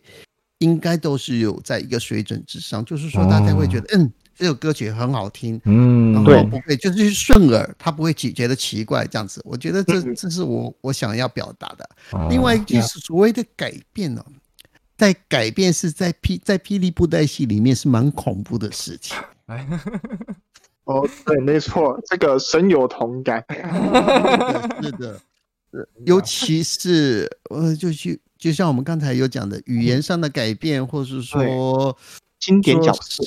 [0.58, 9.40] 应该都是有在一个水准之上，就是说大家会觉得，嗯，这首歌曲很好听，嗯，然后不会就是顺耳，他不会觉得奇怪这样子。
[9.46, 11.88] 我觉得这这是我我想要表达的。
[12.28, 14.26] 另外就是所谓的改变呢，
[14.98, 19.16] 在改变是在霹在霹雳布袋戏里面是蛮恐怖的事情。
[20.86, 23.46] 哦，对，没错，这个深有同感。
[24.82, 25.22] 是的，
[26.08, 31.96] 尤其是呃，就是，就像我们刚才有讲的，语言上的改变，或是说
[32.40, 33.24] 经典角色，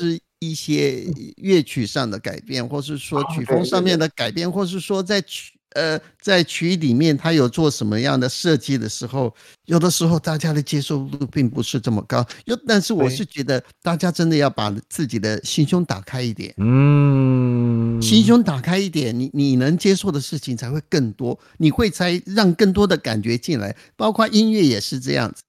[0.50, 1.04] 一些
[1.36, 5.52] 乐曲上的改变，或是说曲风上面的改变，或是说在曲。
[5.74, 12.24] 呃，在曲里面，他有做什么样的设计的时候，有的时候大家的接受度并不是这么高。
[12.44, 25.42] 有，但是我是觉得大家真的要把自己的心胸打开一点，嗯，心胸打开一点，你你能接受的事情才会更多，你会才让更多的感觉进来，包括音乐也是这样子。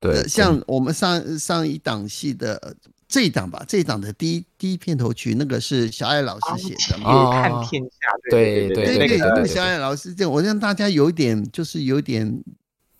[0.00, 2.74] 对，像我们上上一档戏的。
[3.08, 7.32] 这一档吧，这一档的第一第一片头曲，那个是小爱老师写的嘛？
[7.32, 7.88] 看天下，
[8.30, 12.42] 对对对对对，小爱老师这样，我让大家有一点就是有点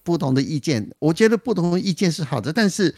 [0.03, 0.90] 不同的意见。
[0.99, 2.94] 我觉得不同的意见是好的，但是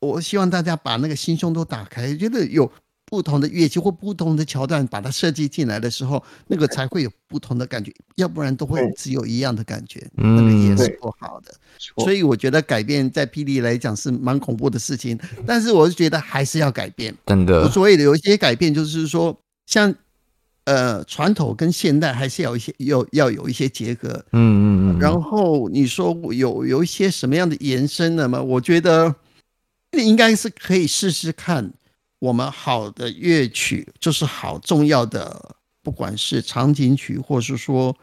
[0.00, 2.70] 我希望大家把那个心胸都打开，觉得有。
[3.10, 11.52] 不同的乐器或不同的桥段，把它设计进来的时候，那个才会有不同的感觉，要不然都会只有一样的感觉，那个也是不好的。
[11.98, 17.12] 所以我觉得改变在霹雳来讲是蛮恐怖的事情，但是我是觉得还是要改变。
[17.26, 19.92] 真的，所谓的有一些改变，就是说像
[20.64, 24.08] 呃传统跟现代还是要一些要要有一些结合。
[24.32, 24.98] 嗯嗯嗯。
[25.00, 28.40] 然后你说有有一些什么样的延伸的吗？
[28.40, 29.12] 我觉得
[29.92, 31.72] 应该是可以试试看。
[32.20, 37.96] 我们好的乐曲就是好重要的，不管是场景曲，或是说，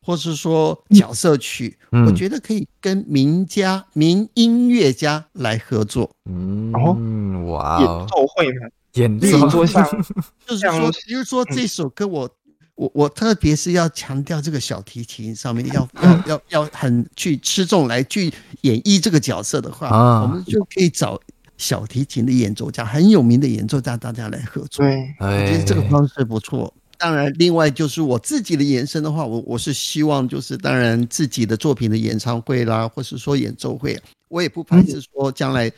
[0.00, 6.10] 或是说角色曲，我觉得可以跟名家、名音乐家来合作。
[6.30, 8.68] 嗯，哦哇，演奏会吗？
[8.94, 9.84] 演奏像，
[10.46, 12.30] 就是说，比如说这首歌，我
[12.74, 21.20] 我我特别是要强调这个小提琴上面 要要要要很去吃重来去演绎这个角色的话，我们就可以找。
[21.60, 26.72] 小提琴的演奏家很有名的演奏家，大家来合作，对，我觉得这个方式不错。
[26.96, 35.70] 当然，另外就是我自己的延伸的话，我我是希望就是当然自己的作品的演唱会啦，或是说演奏会，我也不排斥说将来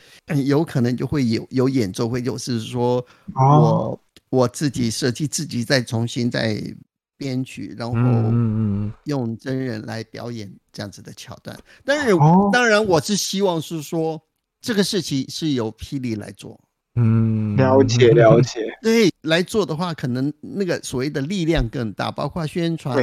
[0.45, 6.61] 有可能就会有有演奏会，就是说我我自己设计，自己再重新再
[7.17, 7.95] 编曲，然后
[9.05, 11.57] 用真人来表演这样子的桥段。
[11.85, 12.07] 当然，
[12.51, 14.21] 当然我是希望是说
[14.63, 16.59] 这个事情是由霹雳来做。
[16.95, 18.61] 嗯，了解了解。
[18.81, 22.97] 对，来做的话，可能那个所谓的力量更大，包括宣传，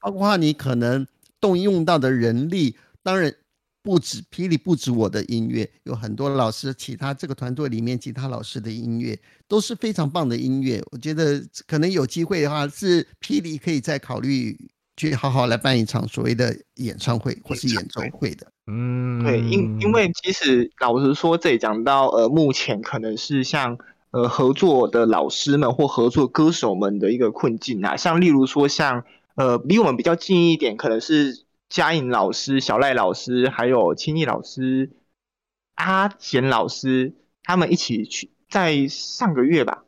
[0.00, 1.06] 包括你可能
[1.40, 3.34] 动用到的人力，当然。
[3.82, 9.18] 不止霹雳，不止我的音乐，有很多老师，其他这个团队里面其他老师的音乐
[9.48, 10.82] 都是非常棒的音乐。
[10.92, 14.54] 我觉得可能有机会的话，是霹雳可以再考虑
[15.00, 18.46] 去好好来办一场所谓的演唱会或是演奏会的。
[18.66, 23.78] 嗯，对，因因为其实老实说，这里讲到呃，目前可能是像
[24.10, 31.44] 呃合作的老师们或合作歌手们的一个困境啊，像例如说像呃离我们比较近一点，可能是。
[31.70, 34.90] 嘉颖老师、小赖老师，还有青艺老师、
[35.76, 39.84] 阿贤老师，他们一起去在上个月吧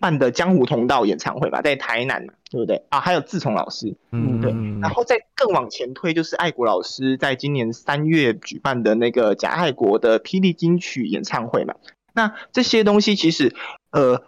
[0.00, 3.00] 办的江湖同道演唱会吧，在台南嘛，对不对啊？
[3.00, 4.52] 还有自从老师，嗯，对。
[4.80, 11.74] 然后再更往前推，就是爱国老师在今年三月举办的那个假爱国的霹雳金曲演唱会嘛。
[12.14, 13.54] 那这些东西其实，
[13.90, 14.22] 呃，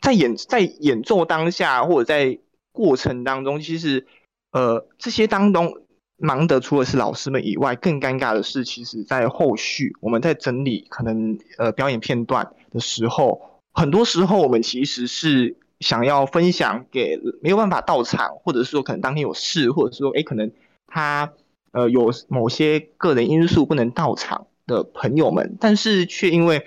[0.00, 2.38] 在演在演奏当下或者在
[2.72, 4.06] 过程当中，其实，
[4.52, 5.82] 呃，这些当中。
[6.18, 20.50] 忙的除了是老师们以外，更尴尬的是，其实在后续我们在整理可能呃表演片段的时候，很多时候我们其实是想要分享给没有办法到场，或者是说可能当天有事，或者是说哎可能
[20.86, 21.32] 他
[21.72, 26.64] 呃有某些个人因素不能到场的朋友们，但是却因为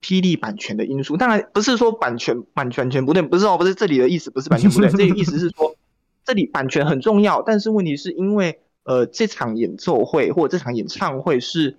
[0.00, 5.74] 霹雳版权的因素，当然不是说版权版权权不对，不是哦，不是这里的意思，不是版权不对，这个意思是说
[6.24, 8.58] 这里版权很重要，但是问题是因为。
[8.84, 11.76] 呃，这场演奏会或者这场演唱会是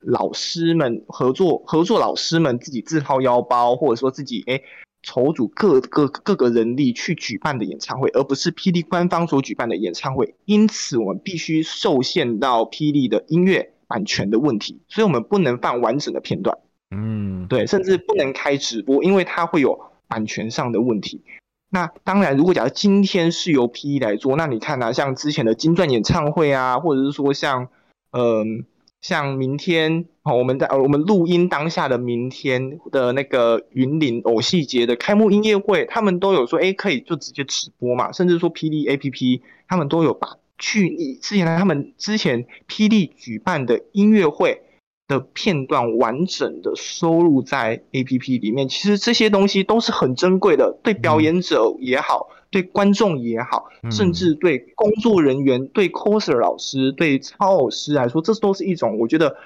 [0.00, 4.62] 老师们合作合作，老师们自己自掏腰包，或者说自己哎
[5.02, 10.34] 筹组各个各个人力去举办的演唱会，而不是霹雳官方所举办的演唱会。
[10.44, 16.58] 因此，我们必须受限到霹雳的音乐版权的问题，所以我们不能放完整的片段。
[16.90, 21.22] 嗯，对，甚至不能开直播，因为它会有版权上的问题。
[21.70, 27.68] 那当然，如果假如今天是由 P 来做，那你看啊，像之前的金钻演唱会啊，或者是说像，
[28.10, 28.64] 嗯，
[29.00, 44.62] 像明天哦，我们在我们录音当下的明天的那个云林偶戏节的开幕音乐会，他们都有说，哎，可以就直接直播嘛，甚至说霹雳 A P P，他们都有把去你之前，他们之前霹雳举办的音乐会。
[45.08, 59.36] 的片段完整的收录在 A P P 里面，其实这些东西都是很珍贵的，对表演者也好，对观众也好，甚至对工作人员、对 coser 老师、对操偶师来说，这都是一种我觉得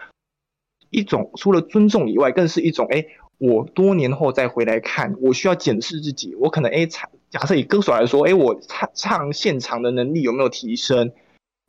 [0.90, 3.04] 一种除了尊重以外，更是一种哎，
[3.38, 11.12] 我多年后再回来看，我需要检视自己，我可能哎唱，假设以歌手来说，哎，我唱唱现场的能力有没有提升？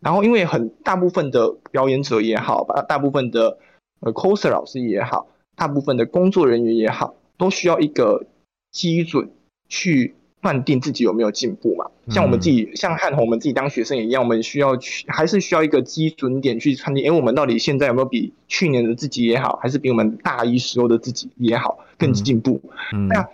[0.02, 3.58] 然后因为很大部分的表演者也好吧，大部分的。
[4.06, 8.26] 呃，coser 老师也好，大部分的工作人员也好，都需要一个
[8.70, 9.32] 基准
[9.70, 11.90] 去断定自己有没有进步嘛。
[12.10, 22.62] 像我们自己，像汉红，我们自己当学生也一样，我们需要去，还是需要一个基准点去判定，哎，我们到底现在有没有比去年的自己也好，还是比我们大一时候的自己也好更进步？
[23.10, 23.28] 那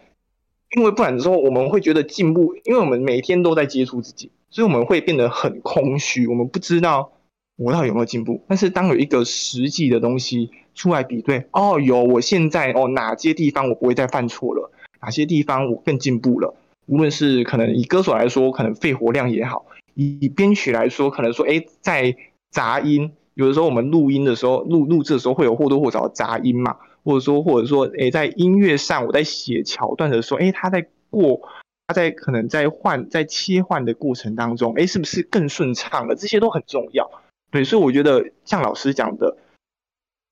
[0.77, 7.11] 因为不然的时候，我们会觉得进步，因为我们每天都在接触自己，所以我们会变得很空虚，我们不知道。
[7.61, 8.41] 我到底有没有进步？
[8.47, 16.55] 但是当有一个实际的东西出来比对，哦，有，我现在哦哪些地方我不会再犯错了，哪些地方我更进步了？
[16.89, 22.15] 无论是可能以歌手来说，可能肺活量也好；以编曲来说，可能说，哎，在
[22.49, 31.41] 杂音，有的时候我们录音的时候，录录制的时候会有或多或少的杂音嘛，或者说，或者说，哎，在音乐上，我在写桥段的时候，哎，他在过，
[31.85, 36.15] 他在可能在换，在切换的过程当中，哎，是不是更顺畅了？
[36.15, 37.09] 这些都很重要。
[37.51, 39.37] 对，所以我觉得像老师讲的，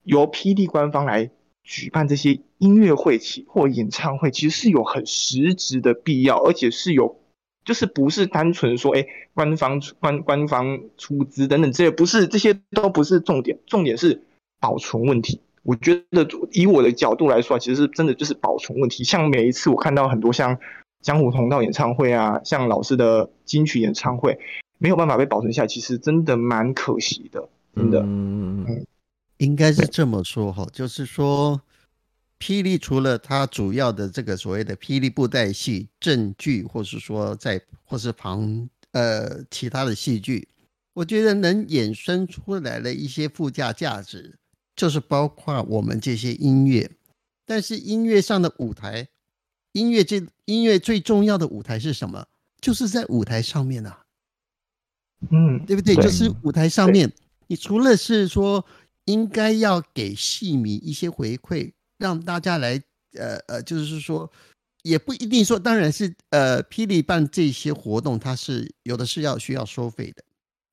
[0.04, 1.29] 由 PD 官方来
[1.68, 7.20] 举办这些音乐会期或演唱会，其实是有很实质的必要，而且是有，
[7.65, 14.24] 就是不是单纯说，哎，官方官官方出资等等这些，不是这些都不是重点，重点是
[14.62, 15.42] 保存问题。
[15.63, 19.04] 我觉得以我的角度来说，其实是真的就是保存问题。
[19.04, 20.58] 像每一次我看到很多像
[21.02, 24.40] 江湖同道演唱会啊，像老师的金曲演唱会。
[24.80, 28.02] 没有办法被保存下来，其实真的蛮可惜的，真的。
[28.02, 28.86] 嗯嗯
[29.38, 31.62] 应该是这么说哈，就是说，
[32.40, 40.48] 霹雳除了它主要的这个所谓的霹雳布袋戏正剧，或是说在或是旁呃其他的戏剧，
[40.94, 44.38] 我觉得能衍生出来的一些附加价值，
[44.75, 46.90] 就是包括我们这些音乐，
[47.46, 49.08] 但是音乐上的舞台
[49.73, 52.25] 音乐这音乐最重要的舞台是什么？
[52.60, 54.04] 就是在舞台上面啊，
[55.29, 55.96] 嗯，对不对？
[55.96, 57.12] 就是舞台上面，
[57.46, 58.65] 你除了是说
[59.08, 62.80] 应该要给戏迷一些回馈，让大家来，
[63.18, 64.32] 呃呃，就是说，
[64.84, 70.24] 也不一定说，当然是呃，霹雳办这些活动，它是有的是要需要收费的。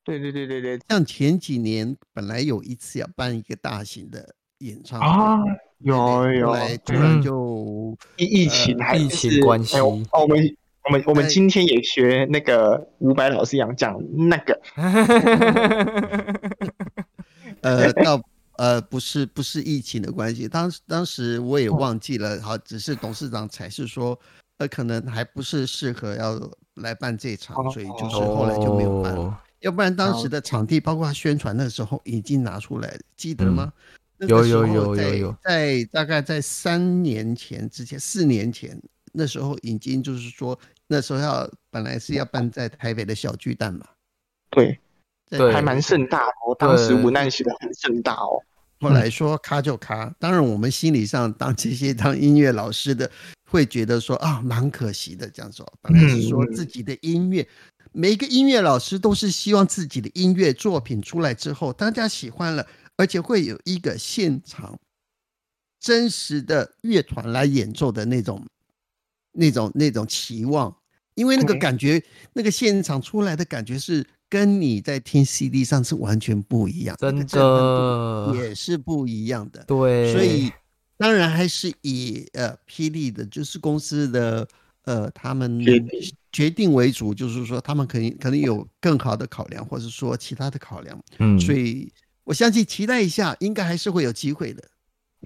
[0.03, 5.39] 对对对对对，像前几年本来有一次要办一个大型的演唱会啊，
[5.79, 14.61] 有有，后来突然就疫疫情还疫情关系，哦，我们我们我们今天也学那个伍佰老师一样讲那个，
[17.65, 18.21] 呃， 倒
[18.57, 24.17] 呃不是不是疫情的关系，当当时我也忘记了，好，只是董事长才是说，
[24.57, 26.39] 呃，可能还不是适合要
[26.75, 29.41] 来办这场，所以就是后来就没有办了。
[29.61, 33.73] 要不然当时的场地，包括宣传那时候已经拿出来了，记得吗？
[34.19, 38.79] 有有有有有，在大概在三年前之前，四年前
[39.11, 40.57] 那时候已经就是说，
[40.87, 43.85] 那时候要本来是要办在台北的小巨蛋嘛，
[44.51, 44.79] 对，
[45.29, 46.55] 对，还蛮盛大哦。
[46.57, 48.41] 当时文案写的很盛大哦。
[48.79, 53.09] 后来说卡就卡，当然我们心理上当这些当音乐老师的
[53.49, 55.65] 会觉得说啊，蛮可惜的这样说。
[55.81, 57.47] 本来是说自己的音乐，
[57.91, 62.65] 每一个音乐老师都是希望自己的音乐作品出来之后，大家喜欢了。
[62.97, 64.79] 而且会有一个现场
[65.81, 68.41] 真实的乐团来演奏的那种、
[69.33, 70.73] 那种、那种期望，
[71.15, 72.01] 因为那个感觉，
[72.31, 79.63] 那个现场出来的感觉是跟你在听 CD 上是完全不一样，真的也是不一样的。
[79.65, 80.51] 对，所以
[80.97, 84.47] 当然还是以呃霹雳的，就是公司的
[84.85, 85.63] 呃他们
[86.31, 90.99] 决定为主，就是说他们可能可能有更好的考量，或者说其他的考量。
[91.19, 91.91] 嗯，所以。
[92.25, 94.63] 我相信期待一下，应该还是会有机会的。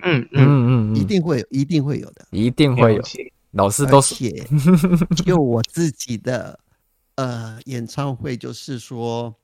[0.04, 3.02] 嗯嗯嗯，一定会有，一定会有的，一定会有。
[3.52, 4.46] 老师都写，
[5.26, 6.60] 就我自己的
[7.20, 9.36] 呃演唱会，就是说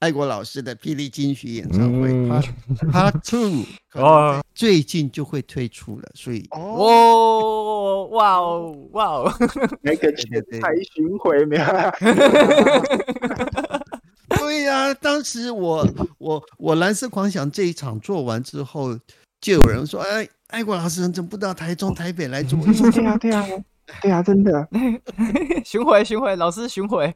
[0.00, 2.08] 爱国老师的霹雳金曲演唱会，
[2.90, 3.64] Part Two，
[3.94, 9.32] 哦，最近就会推出了，所以哦，哇哦，哇哦，
[9.82, 11.64] 那个全台巡回没有？
[14.38, 15.86] 对呀，当时我
[16.18, 18.98] 我我蓝色狂想这一场做完之后，
[19.40, 22.58] 就有人说：“哎，爱国老师怎么不到台中、台北来做？”
[22.90, 23.46] 对呀，对呀，
[24.02, 24.68] 对呀，真的
[25.64, 27.14] 巡回巡回，老师巡回，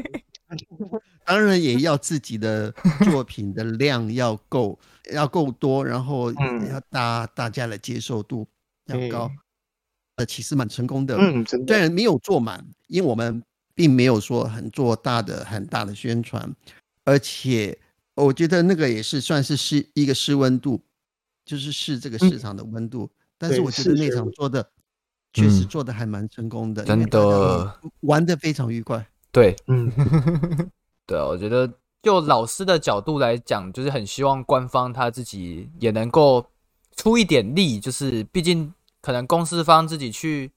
[1.24, 2.72] 当然也要自己的
[3.04, 4.78] 作品的量要够，
[5.12, 8.46] 要够多，然后要大大家的接受度
[8.86, 9.30] 要高。
[10.16, 13.42] 呃，其实蛮成功的，嗯，虽然没有做满，因为我们。
[13.72, 16.54] 并没有说很做大的很大的宣传，
[17.04, 17.78] 而且
[18.14, 20.82] 我觉得那个也是算是试一个试温度，
[21.46, 23.08] 就是试这个市场的温度。
[23.38, 24.68] 但是我觉得那场做的
[25.32, 29.06] 确实做的还蛮成功的，真的玩的非常愉快。
[29.32, 29.90] 对，嗯，
[31.06, 31.72] 对啊，我觉得
[32.02, 36.46] 就老师的角度来讲，就是很希望官方他自己也能够
[36.96, 40.50] 出一点力，就是毕竟可能公司方自己去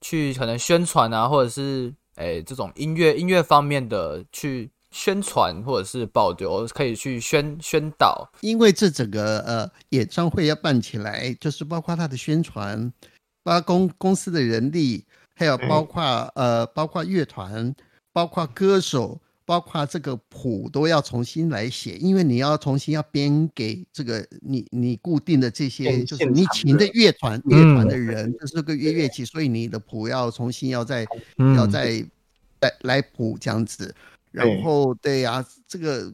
[0.00, 1.94] 去可能宣传啊，或者是。
[2.20, 8.28] 哎，这种音乐音乐方面的去宣传或者是保留，可以去宣宣导。
[8.40, 12.92] 因为这整个呃演唱会要办起来，就是包括它的宣传，
[13.42, 16.02] 包括公公司的人力，还有包括
[16.34, 17.74] 呃包括乐团，
[18.12, 31.06] 包括歌手，包括这个谱都要重新来写，因为你要重新要编给这个你你固定的这些就是你请的乐团乐团的人，就是这个乐乐器，所以你的谱要重新要再
[31.56, 32.04] 要再。
[32.60, 33.94] 来来谱这样子，
[34.32, 36.12] 然后对呀，这个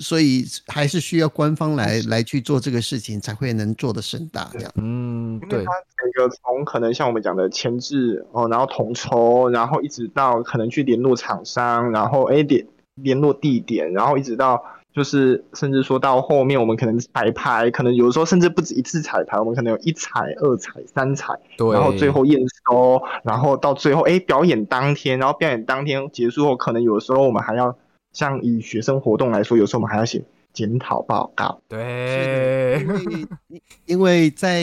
[0.00, 4.72] 所以还是需要官方来来去做这个事情，才会能做得盛大这样。
[4.76, 5.64] 嗯，对。
[5.64, 14.64] 它整个从可能像我们讲的前置哦，然后统筹，然后一直到可能去联络厂商，然后哎联联络地点，然后一直到。
[14.94, 21.34] 就是甚至说到后面，我们可能彩排，可能有的时候甚至不止一次彩排，我们可能有一彩、二彩、三彩，
[21.72, 27.76] 然后最后验收，然后到最后，哎，表演当天，然后表演当天结束后，可能有的时候我们还要
[28.14, 31.60] 像以学生活动来说，有时候我们还要写检讨报告。
[31.68, 33.28] 对，因为
[33.84, 34.62] 因为在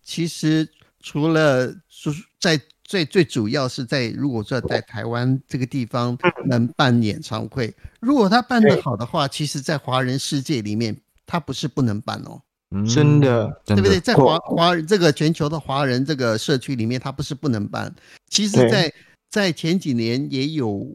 [0.00, 0.66] 其实
[1.00, 2.58] 除了就是在。
[2.88, 12.40] 最最主要是在，如果说在台湾这个地方能办演唱会，如果他办得好的话，其实，在华人世界里面，他不是不能办哦，
[12.86, 13.98] 真的，对不对？
[13.98, 17.92] 在华华这个全球的华人这个社区里面，他不是不能办。
[18.28, 18.92] 其实，在
[19.28, 20.86] 在前几年也有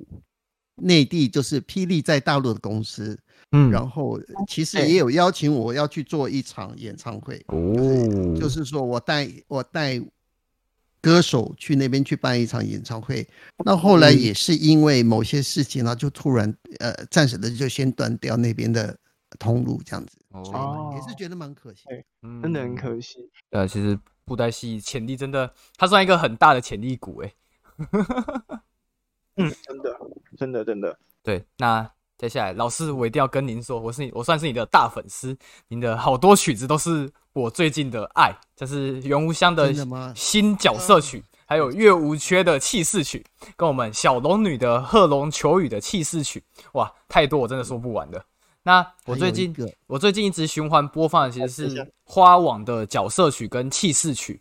[0.82, 3.18] 内地就是霹雳在大陆的公司，
[3.52, 10.02] 嗯，然后其实也有邀请我要去做一场演唱会，哦，就是说我带我带。
[11.04, 13.28] 歌手去那边去办一场演唱会。
[13.66, 18.96] 那后来也是因为某些事情呢，就突然呃暂时的就先断掉那边的
[19.40, 20.16] 通路，这样子。
[20.30, 21.86] 哦，也是觉得蛮可惜，
[22.44, 23.18] 真的很可惜。
[23.50, 27.34] 呃，其实布袋戏潜力真的，它算一个很大的潜力股哎。
[29.38, 30.00] 嗯，真的，
[30.38, 30.98] 真的，真的。
[31.24, 35.36] 对，那接下来老师，我一定要跟您说，我是我算是你的大粉丝，
[35.70, 39.74] 您的好多曲子都是我最近的爱，这是袁无香的
[40.14, 43.26] 新角色曲，还有月无缺的气势曲，
[43.56, 48.24] 跟我们小龙女的贺龙求雨的气势曲，哇，太多我真的说不完的。
[48.64, 49.56] 那我最近
[49.88, 54.40] 我最近一直循环播放的其实是花网的角色曲跟气势曲。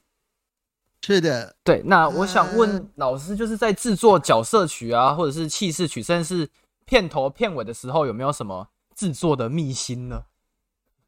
[1.03, 1.82] 是的，对。
[1.86, 6.48] 那我想问老师，就是在制作角色曲啊，或者是气势曲，甚至是
[6.84, 10.22] 片头片尾的时候，有没有什么制作的秘辛呢？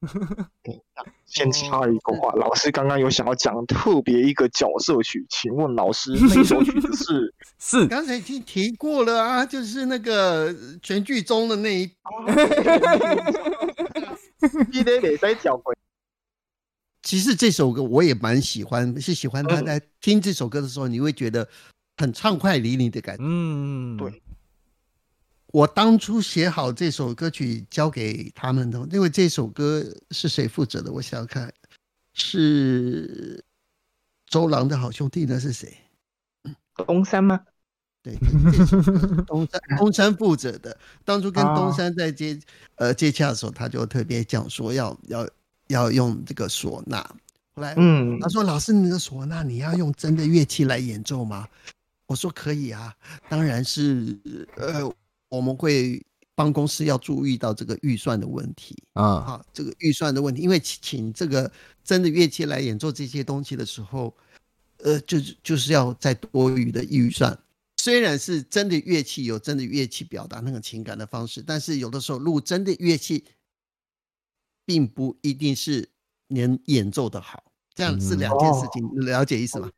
[1.26, 11.88] 先插一个话，老师刚刚有想要讲特别一个角色曲，请问老师那首曲子是 是刚才已经提过了啊，就是那个全剧中的那一，
[14.72, 15.72] 你 得得再讲回。
[17.02, 21.48] 其实这首歌我也蛮喜欢，是喜欢他在听这首歌的时候，你会觉得
[21.96, 23.24] 很畅快淋漓的感觉。
[23.26, 24.22] 嗯，对。
[25.48, 30.90] 我当初写好这首歌曲交给他们的，因为这首歌是谁负责的？
[30.90, 31.52] 我想想看，
[32.14, 33.44] 是
[34.26, 35.38] 周郎的好兄弟呢？
[35.38, 35.76] 是谁？
[36.86, 37.38] 东山吗？
[38.02, 38.16] 对，
[39.26, 40.78] 东山 东山负责的。
[41.04, 42.40] 当初跟东山在接
[42.76, 45.28] 呃接洽的时候，他就特别讲说要要。
[45.72, 47.04] 要用这个唢呐，
[47.54, 51.48] 后来，嗯，他说：“老师，你的唢呐你要用真的乐器来演奏吗？”
[52.06, 52.94] 我说：“可以啊，
[53.28, 54.16] 当然是，
[54.56, 54.90] 呃，
[55.28, 56.02] 我们会
[56.34, 61.50] 帮公司要注意到这个预算的问题啊，好，这个预算的问题，因为请这个
[61.82, 64.14] 真的乐器来演奏这些东西的时候，
[64.78, 67.36] 呃，就是就是要再多余的预算。
[67.78, 73.24] 虽然是真的乐器有真的乐器表达那个情感的方式，但是有的时候录真的乐器。”
[74.64, 75.88] 并不一定是
[76.28, 77.42] 能演奏的好，
[77.74, 79.70] 这样是两件事情，了解意思吗？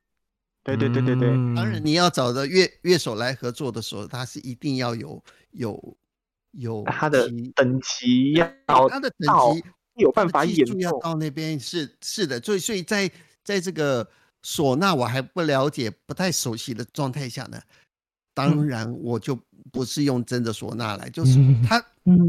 [0.62, 1.30] 对对对对对。
[1.54, 5.96] 当然，你要找的乐乐手来合作的时候，他是一定要有有
[6.52, 8.46] 有他的等级要
[8.88, 9.64] 他的等级
[9.96, 13.10] 有办法演奏到那边是是的，所以所以在
[13.42, 14.08] 在这个
[14.42, 17.60] 唢呐我还不了解、不太熟悉的状态下呢，
[18.32, 19.38] 当然我就。
[19.72, 21.82] 不是用真的唢呐来，就是它，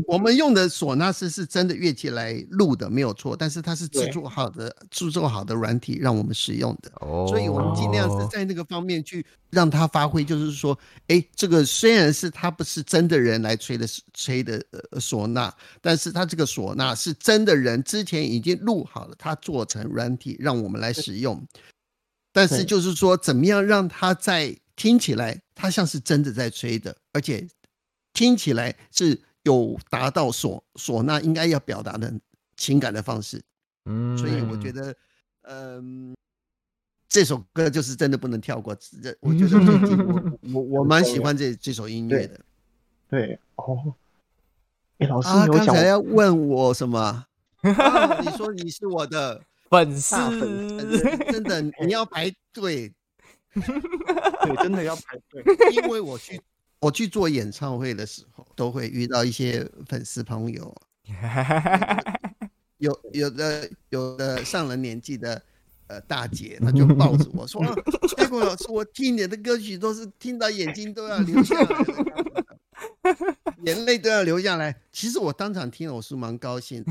[0.07, 3.36] 我们用的唢呐是是真的乐器来录的，没有错。
[3.36, 6.91] 但是它是制作好的、制作好的软体让我们使用的，
[7.27, 10.23] 所以我们尽量是在那个方面去让它发挥。
[10.23, 10.77] 就是说，
[11.07, 14.63] 哎，这个虽然是它不是真的人来吹的吹的
[14.93, 21.45] 唢呐，但是它这个唢呐是真的人之前已经录好了，它做成软体让我们来使用。
[22.31, 27.47] 但是就是说，怎么样让它在听起来，它像是真的在吹的，而且
[28.11, 32.13] 听起来是有达到唢唢呐应该要表达的
[32.57, 33.41] 情感的方式。
[33.86, 34.93] 嗯，所以我觉得，
[35.43, 36.13] 嗯，
[37.07, 38.76] 这首歌就是真的不能跳过。
[38.76, 42.38] 这我觉得最近我我我蛮喜欢这 这首音乐的。
[43.07, 43.95] 对哦，
[44.97, 47.26] 哎，老师，刚才要问我什么？
[47.63, 50.16] 你说你是我的粉丝，
[51.32, 52.93] 真的你要排队。
[53.55, 55.41] 对，真的要排队，
[55.72, 56.41] 因为我去
[56.86, 60.75] 我去做演唱会的时候，都会遇到一些粉丝朋友，
[62.77, 65.41] 有有的有的上了年纪的
[65.88, 67.63] 呃大姐，她就抱着我说：
[68.15, 71.86] “结果老师，我听你的歌曲都是听到眼睛都要流下来，
[73.65, 76.83] 眼泪都要流下来。”其实我当场听了，我是蛮高兴。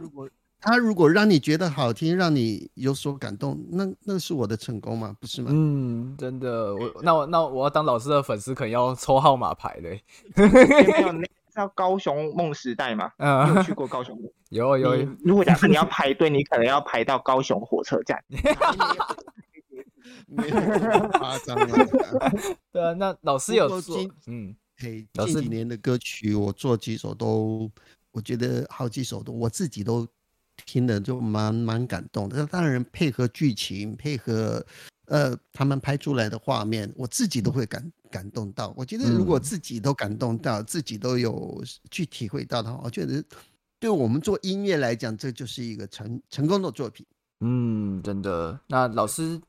[0.00, 0.26] 如果
[0.60, 5.16] 他如果让你觉得好听，让你有所感动，那那是我的成功吗？
[5.20, 5.50] 不是吗？
[5.52, 9.88] 嗯，真的，我那我那我要当老师的粉丝，可能要抽号码牌的。
[10.34, 13.12] 没有， 那叫高雄梦时代嘛。
[13.18, 14.18] 嗯，有去过高雄？
[14.50, 15.08] 有有。
[15.22, 18.20] 如果假设你要排队，你可能要排到高雄火车站。
[21.12, 22.32] 夸张啊。
[22.72, 23.96] 对啊，那老师有做
[24.26, 27.70] 嗯，嘿，近几年的歌曲，我做几首都，
[28.10, 30.04] 我觉得好几首都我自己都。
[30.64, 34.64] 听的就蛮蛮感动的，那当然配合剧情，配合
[35.06, 38.72] 呃他们拍出来的画面，我自己都会感感动到。
[38.76, 43.22] 我觉得如果自己都感动到，自己都有去体会到的话，我觉得
[43.78, 47.06] 对我们做音乐来讲，这就是一个成成功的作品。
[47.40, 48.58] 嗯，真的。
[48.66, 49.40] 那老师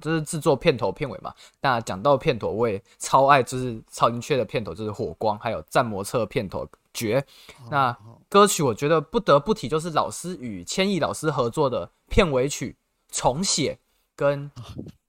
[0.00, 1.34] 这是制作片头片尾嘛？
[1.60, 6.68] 那讲到片头，我也超爱，就是超精确的片头，就是火光，还有战魔车片头。
[6.94, 7.24] 绝，
[7.70, 7.96] 那
[8.32, 12.78] 歌曲我觉得不得不提，就是老师与千亿老师合作的片尾曲
[13.14, 13.74] 《重写》
[14.16, 14.50] 跟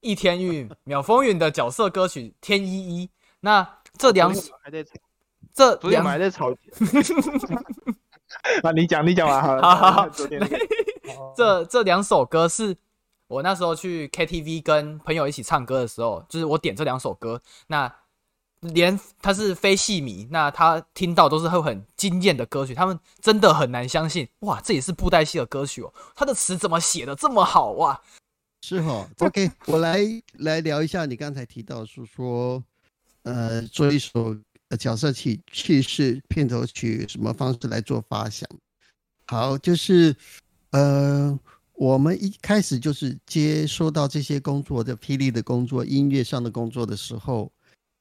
[0.01, 3.07] 易天玉、秒风云的角色歌曲《天一一》。
[3.39, 4.91] 那这两首还在吵，
[5.53, 6.51] 这昨天我们还在吵。
[8.61, 9.61] 啊，你讲，你讲完好了。
[9.61, 10.41] 好好昨天
[11.34, 12.76] 这这两首歌是
[13.28, 17.95] 我那时候去 KTV 跟朋友一起唱歌的时候，就是我点这两首歌，那
[18.74, 28.01] 连他是非戏迷，那他听到都是会很惊艳的歌曲，他们真的很难相信，哇，这也是布袋戏的歌曲哦，他的词怎么写的这么好哇？
[28.66, 29.99] 是哈，OK， 我来
[30.38, 32.64] 来聊一下你刚才提到是说，
[33.24, 34.36] 呃，做一首
[34.80, 38.47] 角色曲去世片头曲什么方式来做发想？
[39.28, 40.16] 好，就是
[40.72, 41.38] 呃，
[41.74, 47.51] 我们一开始就是接收到这些工作的霹雳的工作、音乐上的工作的时候，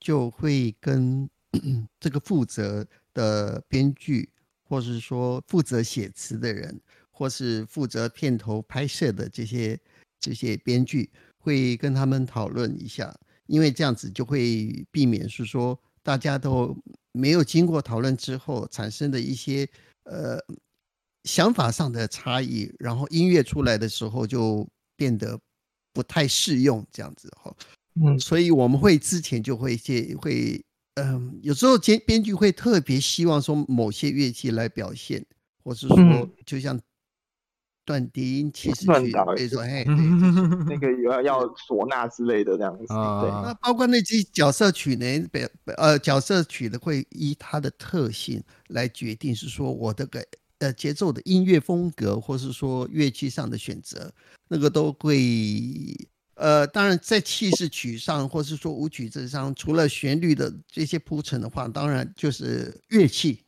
[0.03, 1.29] 就会跟
[2.01, 4.29] 这个负责的编剧，
[4.65, 6.81] 或是说负责写词的人，
[7.11, 9.81] 或是负责片头拍摄的这些。
[10.25, 13.13] 这些编剧会跟他们讨论一下，
[13.49, 16.81] 因为这样子就会避免是说大家都
[17.11, 19.69] 没有经过讨论之后产生的一些
[20.05, 20.39] 呃
[21.25, 25.37] 想法上的差异，然后音乐出来的时候就变得
[25.93, 27.53] 不太适用这样子哈。
[28.01, 30.65] 嗯，所以我们会之前就会些会
[30.95, 35.25] 嗯，有时候编编剧会特别希望说某些乐器来表现，
[35.65, 35.97] 或是说
[36.47, 36.81] 就像。
[37.85, 42.87] 断笛音其实去，可以说， 哎，那个要要唢呐之类的这样子。
[42.87, 42.97] 对，
[43.43, 45.29] 那包括那些角色曲呢？
[45.33, 50.25] 表呃，角色曲的会依它的特性来决定，是说我这个
[50.59, 54.13] 呃节奏的音乐风格，或是说乐器上的选择，
[54.49, 55.19] 那个都会
[56.43, 63.41] 呃，当然在气势曲上，或是说舞曲之上，除了旋律的这些铺陈的话，当然就是乐器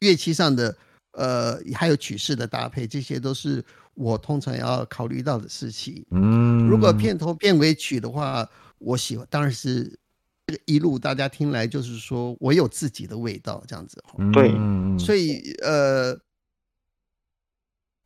[0.00, 0.76] 乐器上的。
[1.12, 3.64] 呃，还有曲式的搭配，这些都是
[3.94, 6.04] 我通常要考虑到的事情。
[6.10, 8.48] 嗯，如果片头片尾曲的话，
[8.78, 9.98] 我喜欢当然是
[10.46, 14.00] 这个一路大家听来就是说我有自己的味道这样子。
[14.32, 14.52] 对，
[14.96, 16.16] 所以呃，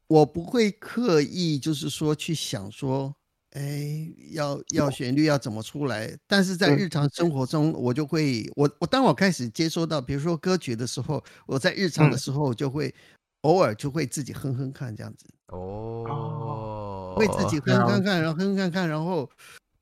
[0.06, 3.14] 我不会刻意就是说去想说。
[3.52, 6.16] 哎，要要旋律要怎么出来？
[6.26, 12.94] 但是在日常生活中，我就会我我当我开始接收到，比如说歌曲的时候，我在日常的时候就会
[13.42, 15.26] 偶尔就会自己哼哼看这样子。
[15.48, 19.28] 哦，会自己哼哼看，然后哼哼看看，然后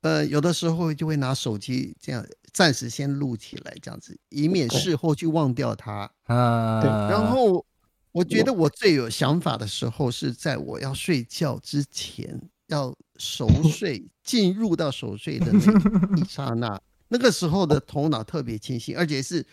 [0.00, 6.10] 呃，有的时候就会拿手机这样暂时先录起来这样子，以免事后去忘掉它。
[6.24, 6.90] 啊，对。
[6.90, 7.64] 然后
[8.10, 12.50] 我觉得我最有想法的时候是在我要睡觉之前。
[12.70, 19.44] 要熟睡，进入到熟睡的那一刹 那，那个时候的头脑特别清醒，而且是，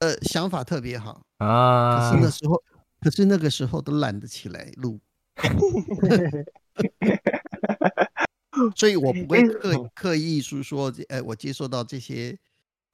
[0.00, 2.10] 呃，想法特别好啊。
[2.10, 2.62] 可是那 时候，
[3.00, 5.00] 可是那个时候都懒得起来录，
[8.76, 12.36] 所以我不会刻刻意是说，呃，我接受到这些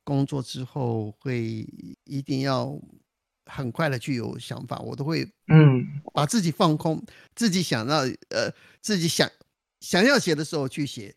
[0.04, 1.66] 工作之后，会
[2.04, 2.78] 一定要
[3.46, 7.02] 很快的去有想法，我都会嗯，把自己放空，
[7.34, 8.52] 自己想到，呃，
[8.82, 9.30] 自己想。
[9.80, 11.14] 想要写的时候去写，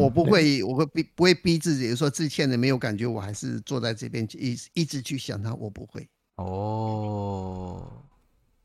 [0.00, 6.08] 我不会，我会逼，不会逼自己说自己现在没有感觉，我还是坐在这边一一直去想它，我不会。
[6.36, 7.90] 哦，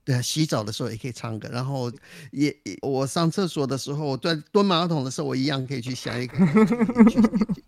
[0.05, 1.91] 对啊，洗澡的时候也可以唱歌，然后
[2.31, 6.38] 也我上厕所的时候，我蹲蹲马桶的时候，我一样可以去想一个
[7.09, 7.21] 去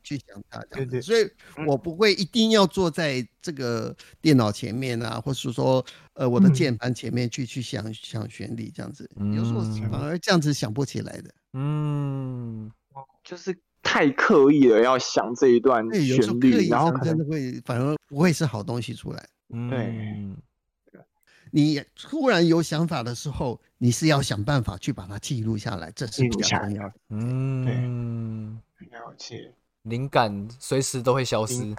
[0.03, 1.01] 去想它，对对。
[1.01, 1.27] 所以
[1.65, 11.33] 我不会一定要坐在这个电脑前面啊，或是说呃我的键盘前面去去想想旋律这样子，有时候反而这样子想不起来的。
[11.57, 12.69] 嗯，
[13.23, 19.25] 就是太刻意了，要想这一段旋律，然后可能会反而不会是好东西出来。
[19.69, 20.27] 对，
[21.51, 26.93] 你突然有想法的时候，你是要想办法去把它记录下来，这是比较重要的。
[27.11, 29.53] 嗯，对了解。
[29.83, 31.73] 灵感随时都会消失，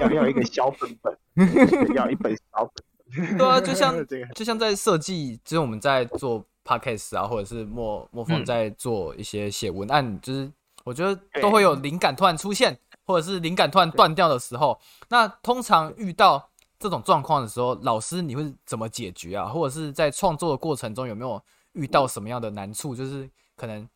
[0.00, 1.16] 要要一个小本本，
[1.94, 3.38] 要一本小本。
[3.38, 3.94] 对啊，就像
[4.34, 6.44] 就像在设计，就是我们在做。
[6.64, 10.50] Podcast 啊，或者是莫莫风在做一些写文案，就是
[10.84, 14.78] 我觉得都会有灵感突然出现，或者是灵感突然断掉的时候。
[15.08, 16.48] 那通常遇到
[16.78, 19.46] 这种状况的时候，老师你会怎么解决啊？
[19.46, 21.42] 或者是在创作的过程中有没有
[21.72, 22.94] 遇到什么样的难处？
[22.94, 23.86] 就是可能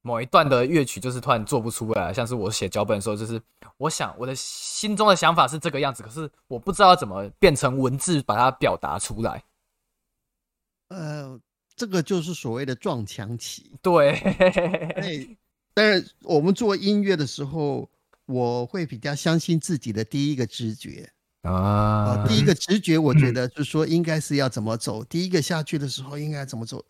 [0.00, 3.40] 某一段的乐曲就是突然做不出来，像是我写脚本的时候，就是
[3.76, 9.44] 我想我的心中的想法是这个样子，可是我不知道怎么变成文字把它表达出来。
[10.88, 11.38] 呃。
[11.80, 13.72] 这个就是所谓的撞墙期。
[13.80, 14.10] 对，
[14.96, 15.26] 哎，
[15.72, 17.88] 但是我们做音乐的时候，
[18.26, 21.10] 我会比较相信自己的第一个直觉
[21.40, 22.22] 啊。
[22.28, 26.84] 第一个直觉，我觉得就是说应该是要怎么走，第一个下去的时候应该怎么走。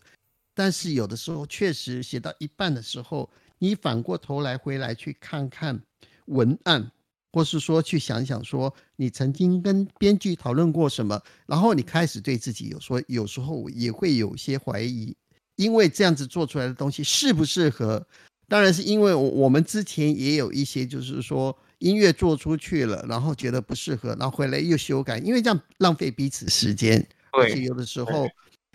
[0.56, 3.30] 但是有的时候确实写到一半的时候，
[3.60, 5.80] 你反过头来回来去看看
[6.24, 6.90] 文案，
[7.32, 15.14] 或是说去想想说你曾经跟编剧讨论过什么，然后你开始对自己有说有时候也会有些怀疑，
[15.56, 18.06] 因为这样子做出来的东西适不适合？
[18.48, 28.28] 当然是因为我我们之前也有一些就是说音乐做出去了，然后觉得不适合，然后回来又修改，因为这样浪费彼此时间，而且有的时候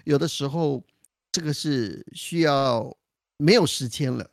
[0.05, 0.81] 有的时候
[1.33, 2.95] 这个是需要
[3.37, 4.25] 没有时间了。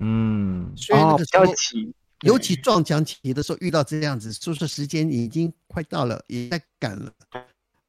[0.00, 1.92] 嗯，所以那个时候，急，
[2.22, 7.12] 尤其撞墙期的时候遇到这样子，就是时间已经快到了，也在赶了，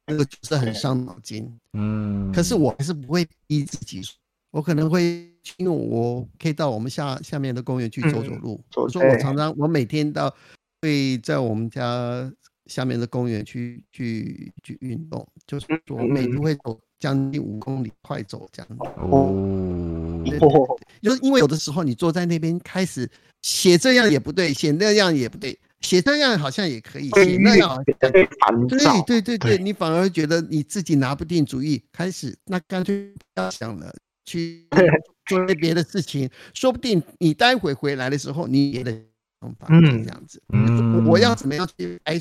[0.06, 1.52] 那个就是很伤脑筋。
[1.72, 4.02] 嗯，可是我还是不会逼自己，
[4.50, 8.62] 我可能会因为我可以到我们下下面的公园去走走路。
[8.76, 10.32] 我说我常常我每天到
[10.82, 12.32] 会在我们家
[12.66, 18.84] 下面的公园去去去运动，就是我每天会走将近五公里快走这样子。
[20.40, 20.76] 哦。
[21.02, 23.08] 就是因为有的时候你坐在那边开始
[23.42, 28.00] 写这样也不对，写那样也不对，写这样好像也可以，写那样对
[29.06, 33.94] 对对对，你反而觉得你自己拿不定主意，开始那干脆不要想了，
[34.24, 34.66] 去
[35.26, 38.92] 做些别的事情，说不定你待会回来的时候你别的
[39.40, 42.20] 想法，嗯，这样子，嗯，我要怎么样去拍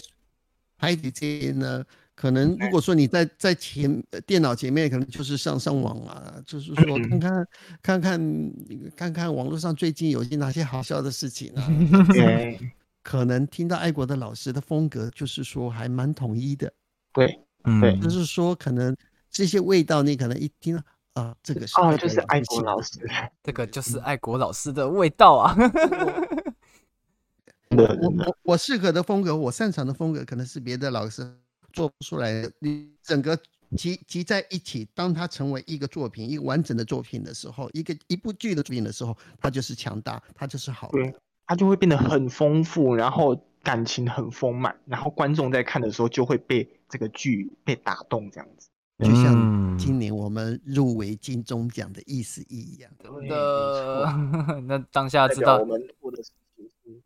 [0.78, 1.84] 拍这些呢？
[2.20, 7.48] 可能如果说你在在前电脑前面，可能就是上上网啊，就是说看看
[7.82, 8.52] 看看
[8.94, 11.66] 看看网络上最近有些哪些好笑的事情啊。
[12.12, 12.60] 对，
[13.04, 16.70] 可能听到爱国的老师的风格，就是说还蛮统一的。
[17.14, 17.40] 对，
[17.80, 18.94] 对，就是说可能
[19.32, 20.78] 这些味道，你可能一听
[21.14, 23.00] 啊，这个是哦，就是爱国老师，
[23.42, 25.56] 这个就是爱国老师的味道啊。
[27.72, 31.26] 我我我适合的风格，我擅长的风格，可能是别的老师。
[31.72, 33.38] 做不出来，你整个
[33.78, 41.14] 集集在一起，当它成为一个作品，一个完整的作品的时候，一个一部剧的作品的时候，它就是强大，它就是好的，
[41.46, 52.92] 它就会变得很丰富，然后感情很丰满，然后观众在看的时候就会被这个剧被打动，这样子，就像今年我们入围金钟奖的意思一样。
[53.04, 54.06] 真的，
[54.66, 57.02] 那当下知道我们做的事情是，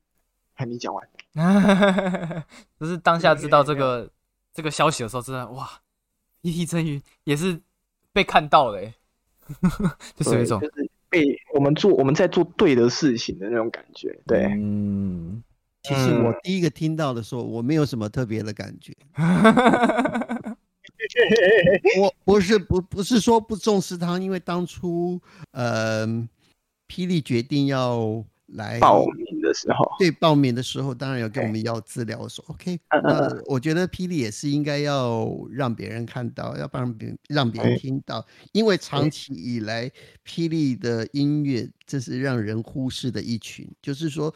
[0.55, 1.05] 看你讲完，
[2.80, 4.09] 就是当下知道这个。
[4.54, 5.70] 这个消息的时候，真的哇！
[6.41, 7.60] 一提真鱼也是
[8.12, 8.82] 被看到了，
[10.16, 14.14] 就是有一种就是被我们做我们在做对的事情的那种感觉。
[14.28, 15.41] 对，嗯，
[15.82, 18.93] 其实我第一个听到的时候，我没有什么特别的感觉。
[21.99, 25.20] 我不是不不是说不重视他，因为当初
[25.51, 26.06] 呃，
[26.88, 28.24] 霹雳决定要。
[28.54, 32.28] 来报名的时候，对报名的时候，当然要跟我们要资料。
[32.28, 39.91] 说 OK，那我觉得霹雳也是应该要让别人看到，要帮别让别人听到，因为长期以来，
[40.26, 43.70] 霹雳的音乐这是让人忽视的一群。
[43.82, 44.34] 就是说，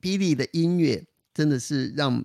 [0.00, 1.04] 霹雳的音乐
[1.34, 2.22] 真的是让。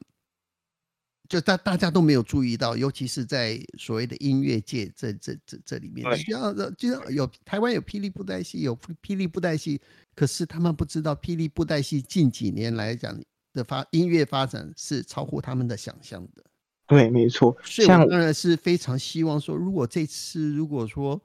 [1.29, 8.73] 就大大家都没有注意到，尤其是在所谓的音乐界这这这这里面，需要就像有台湾有霹雳布袋戏，有
[9.03, 9.81] 霹雳布袋戏，
[10.17, 13.15] 可是他们不知道霹雳布袋戏近几年来讲
[13.53, 16.43] 的发音乐发展是超乎他们的想象的。
[16.87, 17.55] 对，没错。
[17.63, 21.21] 所以我当然是非常希望说，如果这次如果说，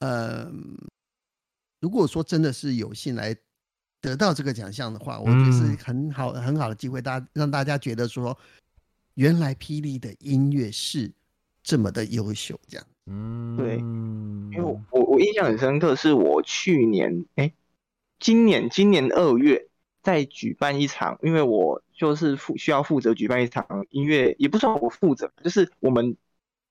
[0.00, 0.52] 呃，
[1.80, 3.34] 如果说真的是有幸来
[4.02, 8.38] 得到这个奖项的话，我觉得是很好很好的机会，大家让大家觉得说。
[9.16, 11.08] 原来霹雳的音乐是
[11.62, 12.84] 这么的优秀，这样。
[13.06, 17.54] 嗯，对，因为我我印象很深刻，是我去年哎，
[18.18, 19.68] 今年今年二月
[20.02, 26.16] 在举办一场，因为我就是负需要负责举办一场音乐，也不算我负责，就是我们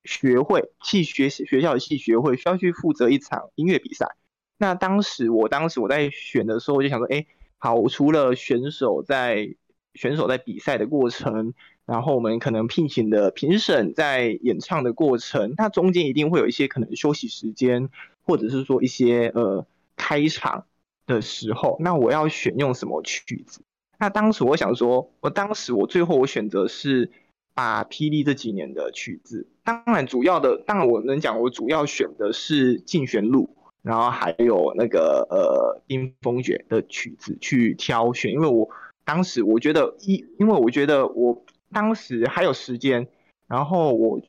[0.04, 4.16] 学会系学学校的系学会需要去负责一场音乐比赛。
[4.58, 7.26] 那当时我当时我在选的时候，我就想说，哎，
[7.58, 9.56] 好，除了选手在
[9.94, 11.54] 选手在比赛的过程。
[11.86, 17.90] 然后我们可能聘请的评审在演唱的过程，那中间一定会有一些可能休息时间，
[18.22, 19.68] 或者是说一些呃
[19.98, 20.66] 开场
[21.06, 23.62] 的时候，那我要选用什么曲子？
[24.00, 27.12] 那当时我想说，我当时我最后我选择是
[27.54, 33.50] 把霹雳这几年的曲子，当然主要的，当然我能讲我主要选的是竞选录，
[33.82, 38.70] 然后还有那个呃冰封卷的曲子去挑选，因为我
[39.06, 41.44] 当时我觉得一，因为我觉得我。
[41.74, 43.08] 当时还有时间，
[43.48, 44.22] 然后我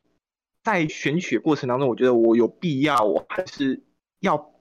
[0.63, 3.83] 在选曲过程当中，我觉得我有必要，我还是
[4.21, 4.54] 要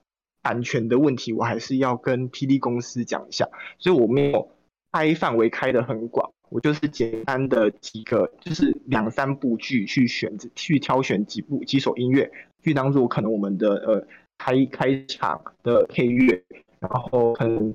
[0.44, 4.50] 版权的问题，我还是要跟霹雳公司讲一下，所以我没有
[4.92, 12.30] 开范围开的很广，我就是简单的几个，就是两三部剧去选择，去挑选几部几首音乐，
[12.62, 16.44] 去当做可能我们的呃开开场的配乐，
[16.78, 17.74] 然后可能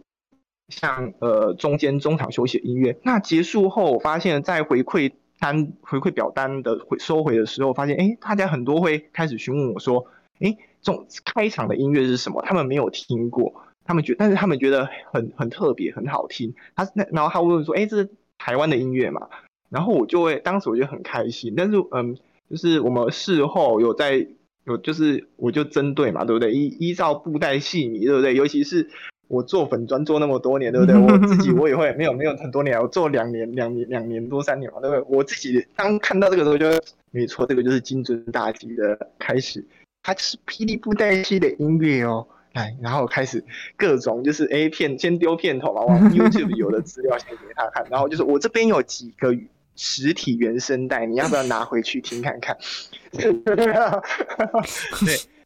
[0.67, 2.95] 像呃中间中场休息的音乐。
[3.01, 10.05] 那结束后，我发现，在回馈单回馈表单的回收回的时候，发现哎，大家很多会开始询问我说，
[10.39, 12.41] 哎，中开场的音乐是什么？
[12.45, 13.53] 他们没有听过，
[13.85, 16.53] 他们觉，但是他们觉得很很特别，很好听。
[16.75, 19.27] 他那然后他问说，哎，这是台湾的音乐嘛？
[19.69, 22.17] 然后我就会当时我就很开心，但是嗯，
[22.49, 24.27] 就是我们事后有在。
[24.65, 26.53] 有就是我就针对嘛，对不对？
[26.53, 28.35] 依依照布袋戏迷，对不对？
[28.35, 28.87] 尤其是
[29.27, 30.93] 我做粉砖做那么多年，对不对？
[31.01, 35.17] 我自己我也会没有没有很多年，我做两年两年两年多三年嘛，对不对？
[35.17, 36.67] 我自己当看到这个时候，就
[37.09, 39.65] 没错，这个就是金尊大吉的开始。
[40.03, 43.43] 它是霹雳布袋戏的音乐哦，来，然后开始
[43.77, 49.35] 各种就是 A 片，先丢片头嘛，往 YouTube 有的资料先给他看，然后就是我这边有几个。
[49.81, 52.57] 实体原声带，你要不要拿回去听看看？
[53.13, 53.25] 对，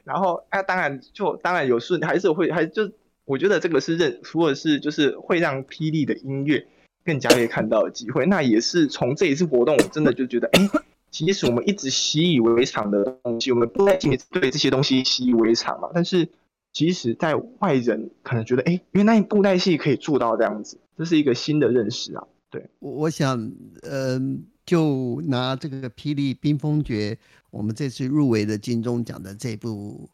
[0.03, 2.91] 然后啊，当然就当然有顺，还是会还就
[3.25, 6.65] 我觉得这个是认，除了是就是会让霹雳的音乐
[7.05, 10.67] 更加可以看到的机会，那也是从这一次活动，我真的就觉得，哎，
[11.13, 16.27] 其实我们一直习以为常的东西，我们不太对这些东西习以为常嘛，但是
[16.71, 22.27] 即使在外人可能觉得，哎，原来布袋戏可以做到这样子，这是一个新的认识啊。
[22.49, 23.51] 对，我我想，
[23.83, 27.13] 嗯，就拿这个《霹雳冰封诀》，
[27.51, 30.09] 我们这次入围的金钟奖的这部，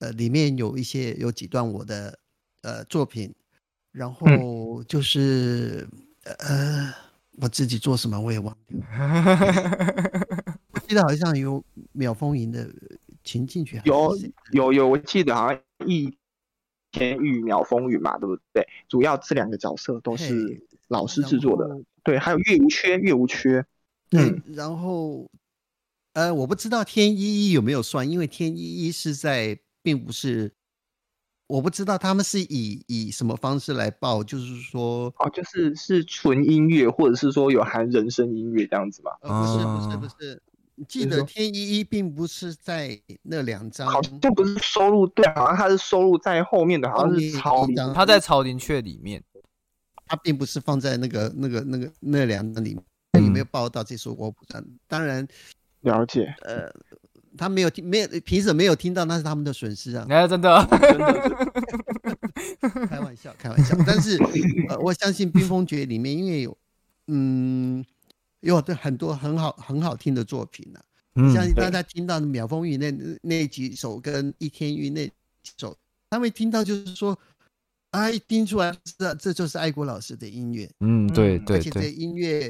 [0.00, 2.18] 呃，里面有一些有几段我的
[2.62, 3.32] 呃作品，
[3.92, 5.86] 然后就是
[6.24, 6.92] 呃，
[7.40, 8.78] 我自己做什么我也忘掉，
[10.72, 12.68] 我记得好像有秒风云的
[13.24, 14.16] 情境曲，有
[14.52, 16.16] 有有，我记得好像一
[16.90, 18.66] 天玉秒风云嘛，对不对？
[18.88, 20.66] 主要这两个角色都是。
[20.88, 23.64] 老师制作的，对，还有月无缺，月无缺，
[24.10, 25.26] 嗯，然后，
[26.12, 30.52] 呃，我不知道天一一有没有算，因为天一一是在，并不是，
[31.46, 39.12] 我不知道他们是以以什么方式来报，就是说，哦，就是是纯音乐，或者是说有含人声音乐这样子吗？
[39.20, 40.42] 不是，不是，不是，
[40.88, 49.22] 记得天一一并不是在那两张，好像不是收录，对，好像他是收录在后面的，好像是超，他在超灵雀里面。
[50.04, 52.74] 它并不是放在那个、那个、那个那两张里
[53.12, 54.62] 面，有没有报道这首我不知道。
[54.86, 55.26] 当然
[55.80, 56.70] 了解，呃，
[57.36, 60.06] 他没有听，没有评审没有听到，那是他们的损失啊。
[60.08, 63.76] 哎，真的，真的，开玩笑，开玩笑。
[63.86, 64.16] 但是
[64.68, 66.58] 呃，我相信《冰封诀》里面，因为有
[67.08, 67.84] 嗯，
[68.40, 70.80] 有很多很好很好听的作品呢。
[71.34, 75.76] 相信大家听到《秒风雨》那那几首跟《一天雨》那几首，
[76.10, 77.18] 他们听到就是说。
[77.92, 78.10] 啊！
[78.10, 80.66] 一听出来，这这就是爱国老师的音乐。
[80.80, 81.56] 嗯，对对对。
[81.58, 82.48] 而且这音乐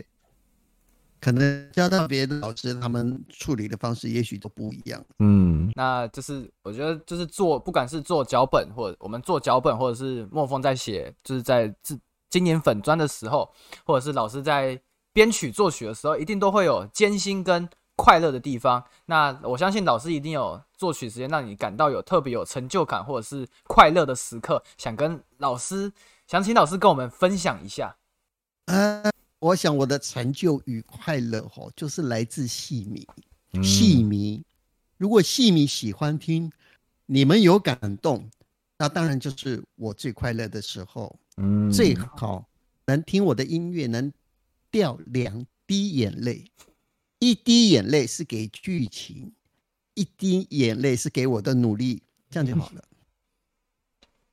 [1.22, 5.02] 可能教到别的老师，他们处理的方式也许都不一样。
[5.20, 11.98] 嗯，那就是我觉得，就是做不管是做脚本，或者我们做脚本，或者是莫风在写，就是在自
[12.28, 13.48] 今年粉砖的时候，
[13.86, 14.78] 或者是老师在
[15.12, 17.68] 编曲作曲的时候，一定都会有艰辛跟。
[17.94, 25.92] 快乐的地方，那我相信老师一定有作曲时间让你感到有特别有成就感或者是快乐的时刻，想跟老师，
[26.26, 27.94] 想请老师跟我们分享一下。
[28.64, 29.10] 呃，
[29.42, 33.04] 我想我的成就与快乐哦，就是来自戏迷，
[33.60, 34.40] 戏迷。
[34.96, 36.48] 如果戏迷喜欢听，
[37.06, 38.30] 你们有感动，
[38.78, 41.18] 那当然就是我最快乐的时候。
[41.38, 42.46] 嗯，最好
[42.86, 44.12] 能听我的音乐，能
[44.70, 46.44] 掉两滴眼泪。
[47.18, 49.32] 一滴眼泪是给剧情，
[49.94, 52.84] 一滴眼泪是给我的努力，这样就好了。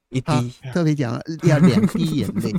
[0.09, 0.31] 一滴，
[0.73, 2.51] 特别讲要两滴眼泪，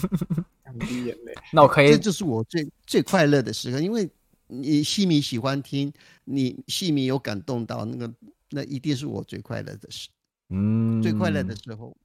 [0.64, 1.34] 两滴眼泪。
[1.52, 4.08] 那我可以，这就是我最最快乐的时刻，因为
[4.46, 5.92] 你戏迷喜欢听，
[6.24, 8.12] 你戏迷有感动到，那个
[8.50, 10.08] 那一定是我最快乐的时，
[10.48, 11.96] 嗯，最快乐的时候。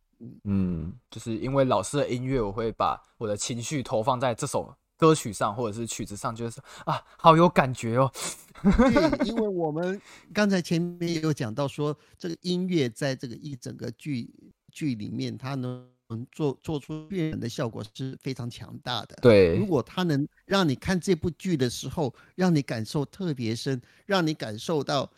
[0.46, 4.76] 嗯，就是因为老师的音乐，我会把我的情绪投放在这首。
[4.98, 8.10] 歌曲上或者是曲子上，就是啊，好有感觉哦。
[8.64, 10.02] 对，因为我们
[10.34, 14.34] 刚才前面也有讲到说，这个音乐在这个一整个剧
[14.76, 15.88] 剧里面，他能
[16.32, 19.16] 做做出渲染的效果是非常强大的。
[19.22, 25.10] 对，如果他能让你看这部剧的时候，让你感受特别深，让你感受到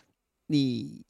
[0.46, 1.04] 你。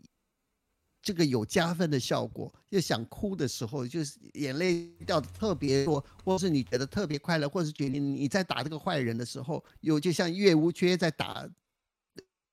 [0.99, 11.47] 这个有加分的效果，就想哭的时候，就是眼泪掉的特别多，或是你觉得特别快乐，或是觉得你在打这个坏人的时候，有就像岳无缺在打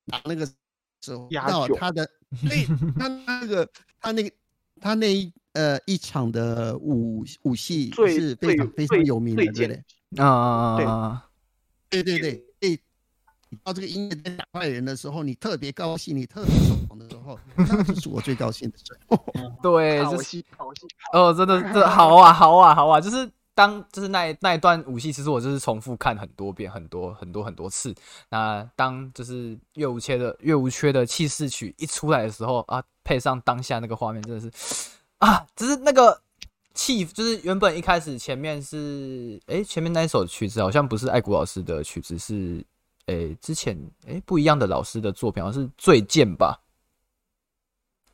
[0.05, 0.53] 打那个时
[1.11, 2.09] 候，到他的
[2.47, 3.69] 那他那个
[3.99, 4.31] 他那个
[4.79, 10.23] 他那一呃一场的武武戏是非常非常有名的，对不对？
[10.23, 11.27] 啊！
[11.89, 12.79] 对对对对。
[13.63, 19.25] 到这个音乐在打坏人的时候，你特别高兴，你特别爽的时候， 那就是我最高兴的时候。
[19.63, 20.81] 对，好戏好戏
[21.13, 27.95] 哦，真的，这好啊，好啊，好啊，就是当就是那那一段武戏，其实我就是重复看很多遍，很多很多很多次。
[28.29, 34.51] 那当就是岳无缺的岳无缺的气势曲一出来的时候啊，配上当下那个画面，真的是
[35.25, 36.21] 啊，只是那个
[36.75, 42.63] 气，就是原本一开始前面是哎，前面那一首曲子好像不是爱谷老师的曲子，是
[43.07, 43.75] 哎之前
[44.07, 46.61] 哎不一样的老师的作品，好像是最剑吧，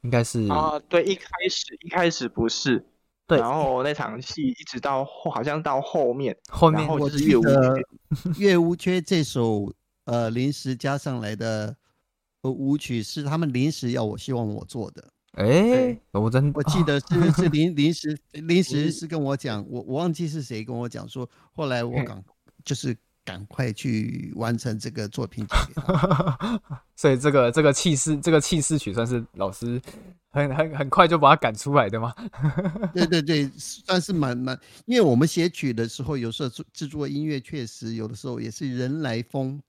[0.03, 2.86] 应该是啊，对，一开始一开始不是。
[3.28, 7.84] 对，然后那场戏一直到后，好像到后面，后面我是月 无缺，
[8.38, 9.74] 月无缺这首
[10.05, 11.76] 呃临时加上来的
[12.43, 15.12] 舞曲是他们临时要我希望我做的。
[15.34, 22.23] 哎，我真我记得是是 临临时临时是跟我讲，我我忘记是谁跟我讲说，后来我赶
[22.65, 25.45] 就是赶快去完成这个作品。
[26.95, 29.82] 所以这个这个气势这个气势曲算是老师。
[30.34, 32.15] 很很很快就把它赶出来的吗？
[32.95, 39.61] 对对对，算是蛮蛮，因为我们写曲的时候，有时候制制作音乐确实有的时候也是人来疯，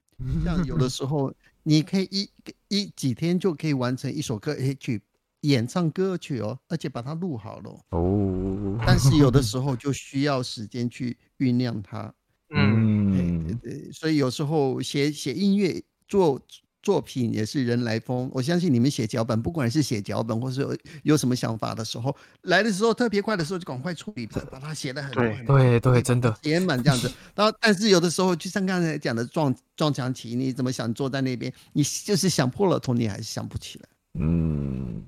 [0.45, 1.35] 像有的时候
[1.65, 2.31] 你可以一
[2.69, 5.03] 一几天就可以完成一首歌曲
[5.43, 8.77] 演唱歌曲哦，而且把它录好了哦。
[8.85, 12.13] 但是有的时候就需要时间去酝酿它。
[12.51, 16.41] 嗯，对对，所以有时候写写音乐做。
[16.85, 22.13] 作品也是人来疯，我相信你们写脚本，不管是写脚本，或是有有什么想法的时候，
[22.43, 27.09] 来的时候特别快的时候就赶快处理，把它写的很对对对，真的写满这样子。
[27.37, 33.89] 然后，但是有的时候，就像刚才讲的撞撞墙期，你怎么想坐在那边，你就是想破了头，你还是想不起来。
[34.15, 35.05] 嗯。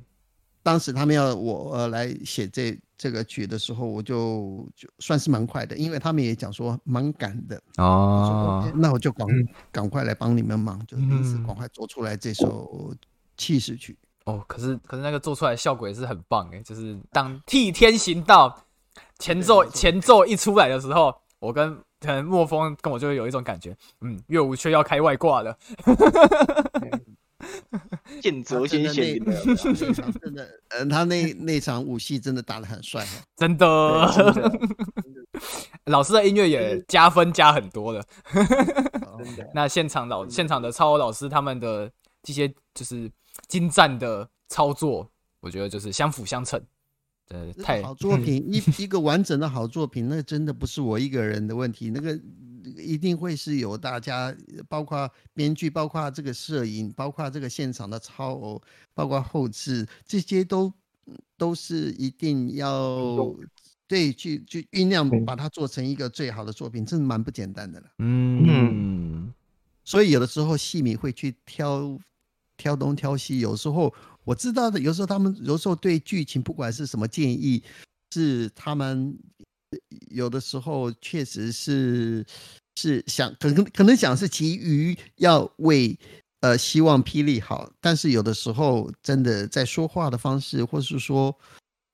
[0.64, 8.68] 当时他们要我呃来写这这个曲的时候，我就就算是蛮快的，因为他们也讲说蛮赶的哦。
[8.74, 9.26] 那我就赶
[9.70, 12.92] 赶快来帮你们忙，就临时赶快做出来这首
[13.36, 13.96] 气势曲。
[14.24, 18.64] 哦，可是可是那个做出来效果也是很棒哎，就是当替天行道
[19.18, 25.54] 前奏前奏一出来的时候，我跟可能莫风跟我就会有一种感觉，嗯，岳无缺要开外挂了。
[28.20, 28.94] 剑泽先生
[30.20, 33.68] 真的，嗯，他那那场武戏真的打的很帅， 真的。
[35.86, 38.06] 老师的音乐也加分加很多的。
[39.52, 41.90] 那现场老现场的超老师他们的
[42.22, 43.10] 这些就是
[43.48, 46.60] 精湛的操作，我觉得就是相辅相成。
[47.28, 52.18] 呃，太好作品一一个完整的好作品，那真的不是我一个人的问题，那个。
[52.76, 54.34] 一定会是有大家，
[54.68, 58.62] 包括编剧，包括这个摄影，包括这个现场的超偶，
[58.94, 60.72] 包括后置，这些都
[61.36, 63.34] 都是一定要
[63.86, 67.86] 对去去酝酿，把它做成一个最好的作品，真的蛮不简单的了。
[67.98, 69.32] 嗯，
[69.84, 71.98] 所以有的时候戏迷会去挑
[72.56, 73.92] 挑东挑西，有时候
[74.24, 77.62] 我知道的，有时候他们有时候对剧情不管是什么建议，
[78.12, 79.18] 是他们。
[80.10, 82.24] 有的时候确实是
[82.76, 85.98] 是想可能可能想是急于要为
[86.40, 91.34] 呃希望霹雳好，但是有的时候真的在说话的方式，或是说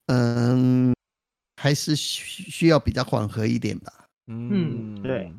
[0.07, 0.93] 嗯，
[1.61, 3.93] 还是需需要比较缓和一点吧。
[4.27, 5.33] 嗯，对，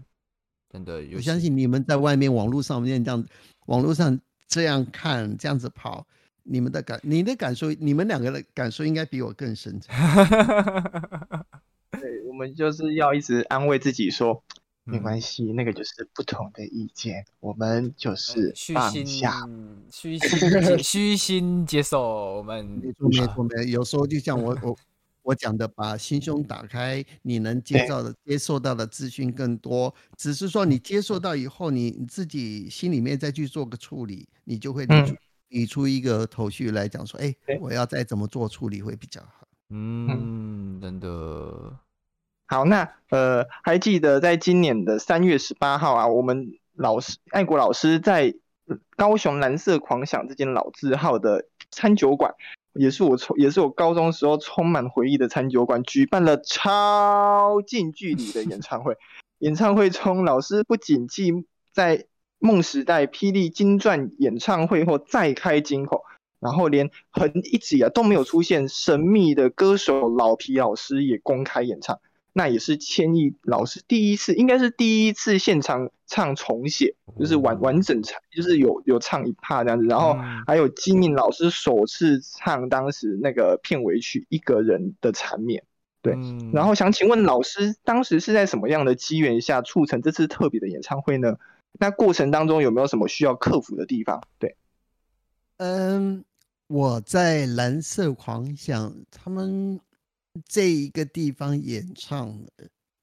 [0.70, 3.24] 真的，我相信你们在外面网络上面这样
[3.66, 4.18] 网络上
[4.48, 6.06] 这样看这样子跑，
[6.42, 9.80] 你们的感你的感受，你们两个的感受应该比我更深。
[11.92, 14.42] 对，我们就是要一直安慰自己说，
[14.84, 19.48] 没关系，那个就是不同的意见，我们就是放下，
[19.90, 22.36] 虚心 虚心接受。
[22.38, 24.76] 我们没错没错没，有时候就像我 我
[25.22, 29.94] 我讲的，把心胸打开，你能接受的接受到的资讯更多。
[30.16, 35.16] 只是说你接受到以后，你你自己心里面再去做个处理，你就会理出
[35.48, 39.46] 理出一个头绪来讲说，哎，我要再怎么做处理会比较好。
[39.70, 41.78] 嗯，真的。
[42.46, 48.34] 好，那呃，还记得在今年的三月十八号啊，我们老师爱国老师在
[48.96, 52.34] 高雄蓝色狂想这间老字号的餐酒馆，
[52.74, 58.96] 也是我从也是我高中时候充满回忆的餐酒馆，举办了超近距离的演唱会。
[59.38, 61.32] 演唱会中，老师不仅继
[61.72, 62.06] 在
[62.38, 66.04] 梦时代霹雳金钻演唱会后再开金口。
[66.38, 72.00] 然后连很一直以来都没有出现神秘的歌手老皮老师也公开演唱，
[72.32, 79.86] 那也是千亿老师第一次，应该是第一次现场唱重写，就是完完整唱，就是有有唱一趴这样子。
[79.86, 80.16] 然后
[80.46, 85.62] 还有金敏老师首次唱当时那个片尾曲《一个人的缠绵》，
[86.00, 86.16] 对。
[86.52, 91.36] 然后想请问老师，当时是在什么样的机缘下促成这次特别的演唱会呢？
[91.78, 94.22] 那过程当中有没有什么需要克服的地方？
[94.38, 94.56] 对，
[95.58, 96.24] 嗯。
[96.68, 99.78] 我在蓝色狂想他们
[100.48, 102.38] 这一个地方演唱，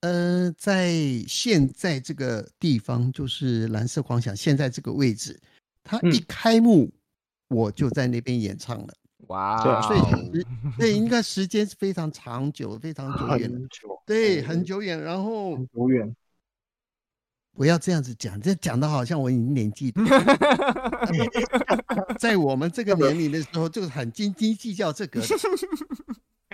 [0.02, 0.92] 呃，在
[1.28, 5.40] 现在这个地方，就是蓝色狂想，现在这个位置，
[5.84, 6.92] 它一开幕，
[7.50, 8.94] 我就在那边演唱了。
[9.28, 10.00] 哇，所以
[10.78, 13.70] 对，应该时间是非常长久，非常久远，
[14.06, 15.00] 对，很久远。
[15.00, 16.16] 然后很久远，
[17.54, 19.94] 不要这样子讲，这讲的好像我已经年纪，
[22.18, 25.22] 在我们这个年龄的时候，就是很斤斤计较这个。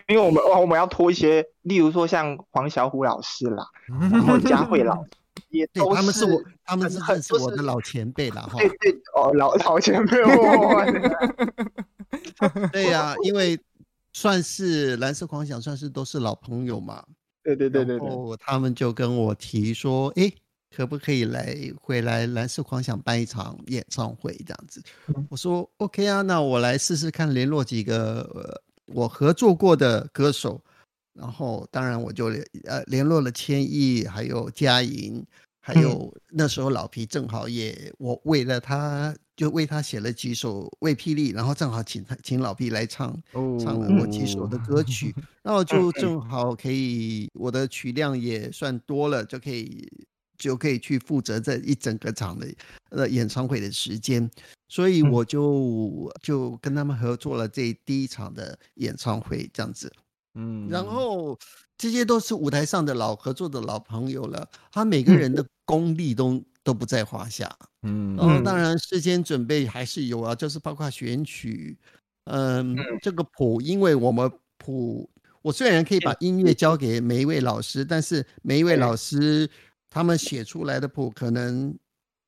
[0.07, 3.65] 因为我们哇，我们要拖一些，例如说像黄小虎老师啦，
[4.11, 5.09] 然后佳慧老师，
[5.49, 8.59] 也都他们是我，他们是很是我的老前辈了 哈。
[8.59, 10.17] 对对哦，老老前辈
[12.71, 13.59] 对呀，因为
[14.13, 17.03] 算是蓝色狂想，算是都是老朋友嘛。
[17.43, 18.07] 对对对对对。
[18.39, 20.31] 他们就跟我提说，哎，
[20.75, 24.83] 可不可以来回来蓝色狂想办一场演唱会这样子？
[25.29, 28.61] 我说 OK 啊，那我来试试看，联络几个。
[28.87, 30.61] 我合作过的歌手，
[31.13, 32.27] 然后当然我就
[32.65, 35.25] 呃联络了千亿，还有嘉莹，
[35.61, 43.15] 还有那时候老皮正好也我为了他就为他写了几首为霹雳，然后正好请他请老皮来唱
[43.59, 45.13] 唱了我几首的歌曲，
[45.43, 49.91] 然后就正好可以我的曲量也算多了，就可以
[50.37, 52.47] 就可以去负责这一整个场的
[52.89, 54.29] 呃演唱会的时间。
[54.67, 59.91] 所以我就就跟他们合作了这第一场的演唱会，这样子，
[60.33, 61.37] 嗯，然后
[61.77, 71.77] 这些都是舞台上的老合作的老朋友了，他每个人的功力都都不在话下，嗯，然后当然事先准备还是有啊，就是包括选曲，
[72.25, 75.07] 嗯，这个谱，因为我们谱，
[75.43, 79.47] 我虽然可以把音乐交给每一位老师，但是每一位老师
[79.95, 81.73] 他们写出来的谱可能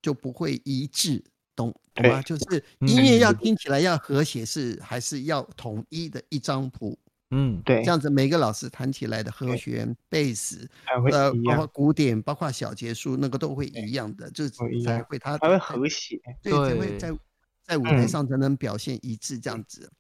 [0.02, 1.22] 就不会一致。
[1.54, 2.22] 懂懂吗？
[2.22, 6.98] 就是音乐要听起来要和谐，是还是要统一的一张谱？
[7.32, 10.70] 嗯，对，这样子每个老师弹起来的和弦、贝斯，
[11.12, 17.12] 呃，包括古典，包括小节数，那个都会一样的，就才会它才会和谐，对，才会在
[17.66, 19.92] 在舞台上才能表现一致这样子。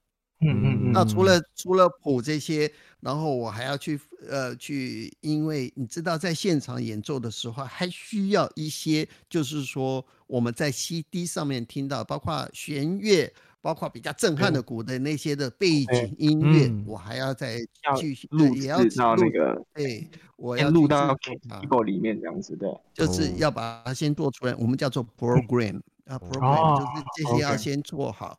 [0.41, 0.91] 嗯嗯嗯。
[0.91, 10.05] 那除了除了谱这些，然后我还要去呃去，因为你知道，在现场演奏的时候，还需要一些，就是说。
[10.27, 17.59] 我们在 CD 上面听到，包括弦乐，包括比较震撼的鼓的那些的背景音乐，我还要再
[17.95, 28.38] 继续录，也要到那个，对，我要录到 keyboard 里面这样子的，就是要把它先做出来，我们叫做 program 啊，program 就是这些要先做好。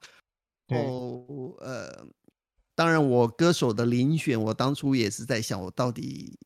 [0.68, 2.06] 哦，呃，
[2.74, 6.36] 当然我歌手的遴选，我当初也是在想，我到底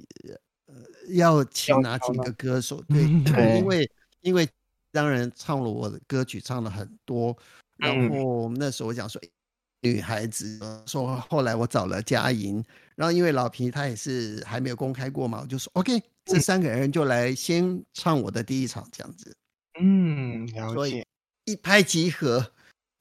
[0.68, 0.74] 呃
[1.14, 2.82] 要请哪几个歌手？
[2.88, 3.02] 对，
[3.58, 4.48] 因为因为。
[4.94, 7.34] 当然唱了我的歌曲，唱了很多。
[7.78, 9.18] 然后那时候我讲说，
[9.80, 12.62] 女孩子说，后来我找了佳莹。
[12.94, 19.34] 然后因为老皮他也是还没有公开过嘛，我就说 OK，这三个人就来先唱我的第一场这样子。
[19.80, 21.02] 嗯，所以
[21.46, 22.52] 一拍即合，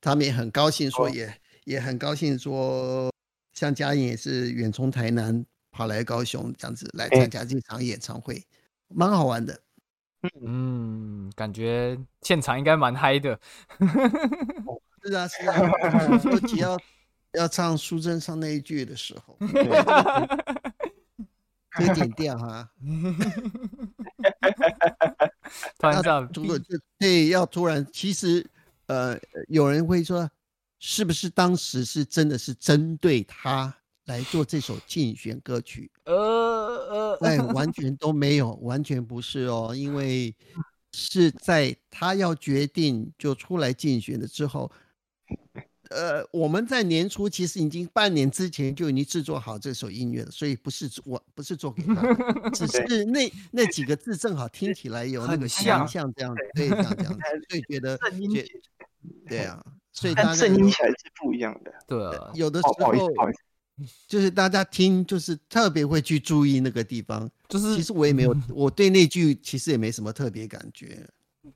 [0.02, 1.34] 他们也很高兴，说也
[1.64, 3.14] 也很高兴说，
[3.54, 8.44] 像嘉颖也是远从台南跑来高雄这样子来参加这场演唱会，
[8.90, 9.62] 蛮好玩的。
[10.46, 13.40] 嗯，感觉现场应该蛮嗨的。
[15.04, 15.58] 是啊，是啊，
[16.22, 16.80] 说只要
[17.34, 19.36] 要唱苏贞昌那一句的时候，
[21.72, 22.70] 可以点掉哈。
[25.80, 28.48] 突然，如果就对，要突然，其实
[28.92, 30.30] 呃，有人会说，
[30.80, 33.74] 是不是当时是真的是针对他？
[34.06, 40.36] 来做这首竞选歌曲，呃呃，哎， 完全都没有，完全不是哦，因为
[40.92, 44.70] 是在他要决定就出来竞选了之后，
[45.92, 57.20] 呃，我们在年初其实已经半年之前就已经制作好这首音乐了，所以不是我不是做给他，只是那那几个字正好听起来有那个像像这样子，对，这样这样，
[57.50, 58.00] 所以觉得
[59.28, 62.94] 对啊，所以但声音起来是不一样的，对啊，有的时候。
[64.08, 67.28] 就是大家听，就是特别会去注意那个地方。
[67.50, 71.04] 就是其实我也没有，我对那句其实也没什么特别感觉。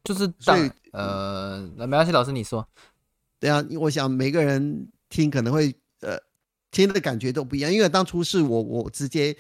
[0.04, 2.68] 就是所以呃，那没关系，老师你说。
[3.46, 6.18] 对啊，我想每个人听可能会呃
[6.72, 9.36] 听的感觉都不一样，因为当初是我我直接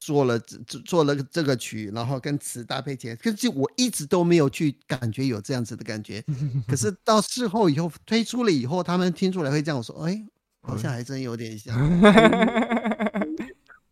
[0.00, 6.24] 做了做做了这个曲，然后跟词搭配起来，可是我一直都没有去感觉有这样子的感觉。
[6.66, 10.24] 可是到事后以后推出了以后，他们听出来会这样说：“哎。”
[10.64, 11.74] 好像还真有点像，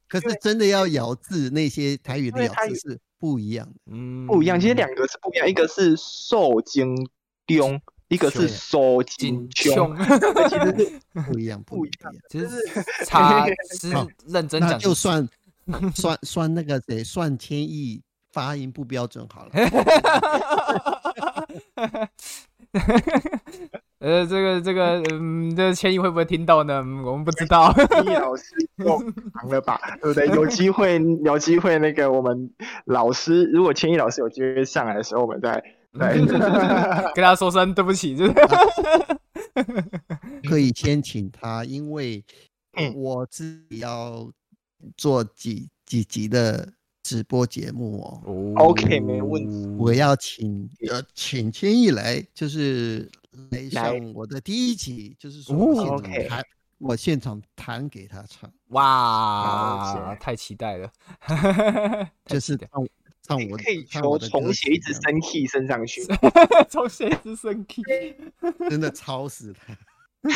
[0.07, 4.61] 可是真的要咬字，那些台语的咬字是不一样的，嗯，不一样。
[4.61, 6.95] 其实两个是不一样，一个是受精
[7.45, 7.67] 丢，
[8.11, 9.97] 一个是收紧胸，
[10.49, 11.01] 其实是
[11.31, 12.13] 不一样，不一样。
[12.29, 12.49] 其实
[13.07, 13.89] 差是
[14.27, 15.27] 认真讲， 就算
[15.95, 19.53] 算算那个谁，算千亿发音不标准好了。
[24.01, 26.79] 呃，这个这个，嗯，这千亿会不会听到呢？
[27.05, 27.73] 我们不知道。
[27.73, 28.45] 千亿老师
[28.85, 28.99] 够
[29.35, 29.79] 忙了吧？
[30.03, 30.27] 对不对？
[30.29, 32.51] 有机会，有机会，那个我们
[32.87, 35.63] 老师，如果千亿老师有机会上来的时候，我们再
[35.99, 36.15] 来
[37.15, 38.35] 跟他说声对不起，就是
[40.49, 42.25] 可以先请他，因为
[42.95, 44.31] 我自己要
[44.97, 46.73] 做几几集的
[47.03, 48.23] 直播节目哦。
[48.57, 49.67] OK，没问题。
[49.79, 53.11] 我要请呃，请千亿来，就是。
[53.53, 56.45] 来上我的第一集，就是说我现场弹，
[56.79, 58.53] 我现场弹给他唱。
[58.71, 60.91] 哇，太期待了！
[62.27, 62.85] 就是 唱
[63.31, 66.03] 唱我可以求重写一直升 key 升上去，
[66.69, 67.85] 重写一直升 key，
[68.69, 69.79] 真的超死他。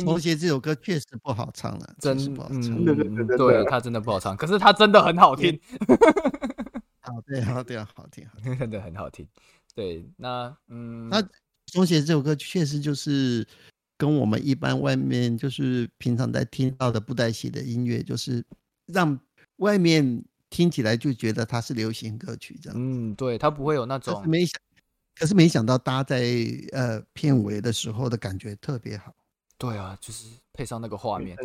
[0.00, 2.84] 重写这首歌确实不好唱了，真不好唱。
[2.84, 5.56] 对，他真的不好唱，可是他真的很好听。
[7.02, 9.24] 好，对，好，对，好听，好听， 真的很好听。
[9.76, 11.22] 对，那嗯，那
[11.66, 13.46] 中写这首歌确实就是
[13.96, 18.44] 跟我们一般外面就是平常在听到的布袋戏的音乐，就是
[18.86, 19.16] 让
[19.60, 22.78] 外面听起来就觉得它是流行歌曲这样。
[22.78, 24.60] 嗯，对，它不会有那种没想，
[25.14, 26.22] 可是没想到搭在
[26.72, 29.14] 呃片尾的时候的感觉特别好。
[29.56, 31.36] 对啊，就是配上那个画面，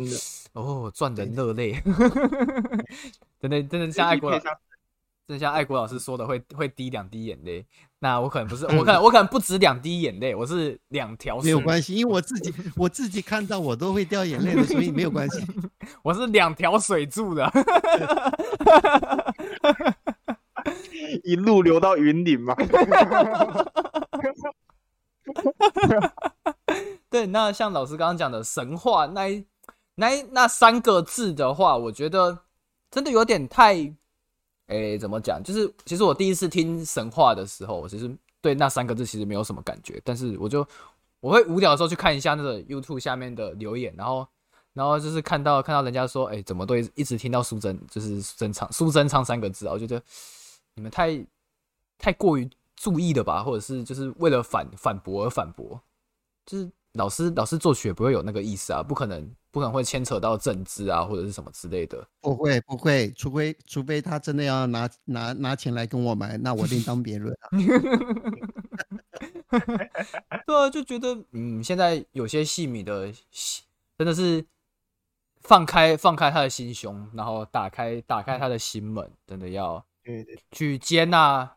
[0.52, 1.80] 哦，赚人热泪，
[3.40, 4.30] 真的真的像爱国。
[5.28, 7.66] 真的像爱国老师说的，会会滴两滴眼泪。
[7.98, 11.40] 那我可能不是，我可能我可能不止两滴眼泪，我是两条。
[11.44, 15.42] 没有关系，因为我自己我自己看到我都会掉眼泪的，所以没有关系。
[16.04, 17.50] 我是两条水柱的，
[21.24, 22.54] 一路流到云顶嘛。
[27.08, 29.42] 对，那像老师刚刚讲的神话，那
[29.94, 32.40] 那那三个字的话，我觉得
[32.90, 33.94] 真的有点太。
[34.66, 35.42] 哎，怎么讲？
[35.42, 38.10] 就是其实我第一次听神话的时候，我其实
[38.40, 40.00] 对那三个字其实没有什么感觉。
[40.04, 40.66] 但是我就
[41.20, 44.26] 我会无聊的时候去看一下那个 YouTube 下面的留言，然后
[44.72, 49.72] 然后就是看到看到人家说，哎，怎么对一直听到苏贞就是真唱苏贞唱三个字啊？
[49.72, 50.02] 我觉得
[50.74, 51.24] 你们太
[51.98, 55.80] 太过于注意了吧，或者是就是为了反反驳而反驳，
[56.44, 59.30] 就是老师老师作曲也不会有那个意思啊，不可能。
[59.56, 62.06] 不可能会牵扯到政治啊，或者是什么之类的。
[62.20, 67.48] 不会，不会，除非除非他真的要拿拿拿钱来跟我买，那我另当别论啊。
[70.44, 73.10] 对啊，就觉得嗯，现在有些戏迷的
[73.96, 74.44] 真的是
[75.40, 79.82] 放开放开他的心胸，然后打开打开他的心门，真的要
[80.52, 81.50] 去接纳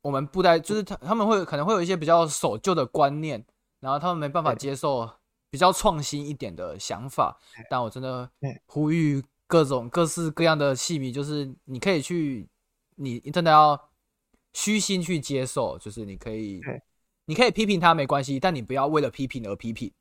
[0.00, 3.44] 我们布袋，就是他他们会可能会有一些比较守旧的观念，
[3.78, 5.08] 然后他们没办法接受。
[5.52, 7.38] 比较创新一点的想法，
[7.68, 8.28] 但我真的
[8.64, 12.48] 呼吁各种各式各样的戏迷，就是你可以去，
[12.96, 13.78] 你真的要
[14.54, 16.58] 虚心去接受，就是你可以，
[17.26, 19.92] 你可以批评他没关系，但你不要为了批评而批评，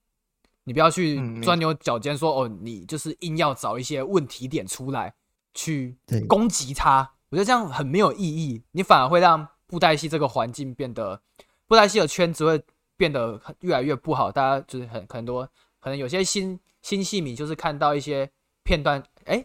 [0.63, 5.13] 你不要去钻牛角尖，说哦，你就是硬要找一些问题点出来
[5.53, 5.97] 去
[6.29, 11.21] 攻击他，我觉得这样很没有意义，你反而会让布袋戏这个环境变得，
[11.67, 12.63] 布袋戏的圈子会。
[13.01, 15.43] 变得越来越不好，大家就是很很多，
[15.79, 18.29] 可能有些新新戏迷就是看到一些
[18.63, 19.43] 片段，哎，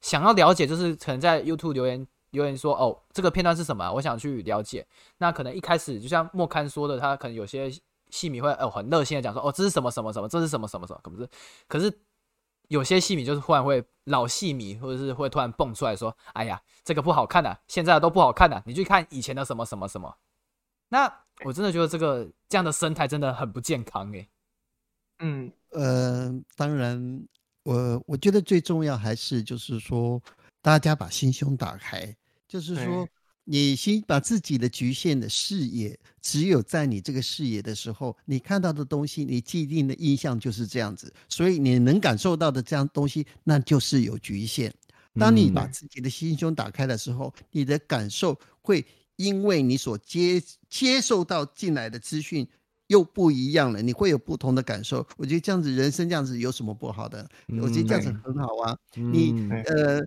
[0.00, 3.88] 想要了解，就是可能在 YouTube 留言留言说，哦，这个片段是什么？
[3.92, 4.84] 我想去了解。
[5.18, 7.70] 那可能一开始就像莫刊说的，他可能有些
[8.10, 11.28] 戏迷会哦很热心的讲说，哦，这是什么什么什么，这是什么什么什么，可不是？
[11.68, 12.00] 可是
[12.66, 20.16] 有些戏迷就是忽然会老戏迷，或者是会突然蹦出来说，哎呀，这个不好看的，现在都不好看的，你去看以前的什么什么什么，
[20.88, 21.20] 那。
[21.44, 24.28] 我真的觉得这个这样的生态真的很不健康哎。
[25.18, 27.26] 嗯呃，当然，
[27.62, 30.22] 我我觉得最重要还是就是说，
[30.62, 32.14] 大家把心胸打开，
[32.48, 33.08] 就是说，
[33.44, 44.72] 你先把自己的局限的视野，只有在你这个视野的时候，你看到的东西，你既定的印象就是这样子，所以你能感受到的这样东西，那就是有局限。
[45.18, 48.84] 当你把自己的心胸打开的时候，你的感受会。
[49.16, 52.46] 因为你所接接受到进来的资讯
[52.86, 55.06] 又不一样了，你会有不同的感受。
[55.16, 57.28] 我觉得这样子人生这样子有什么不好的？
[57.60, 58.76] 我觉得这样子很好啊。
[58.94, 60.00] 你呃，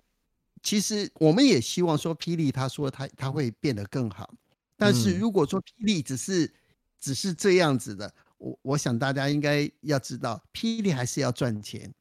[0.62, 4.32] 其实我们也希望说霹雳，他说他他会变得更好。
[4.76, 6.50] 但是如果说霹雳只是
[6.98, 11.92] 只是这样子的，我我想大家应该要知道，霹雳还是要赚钱。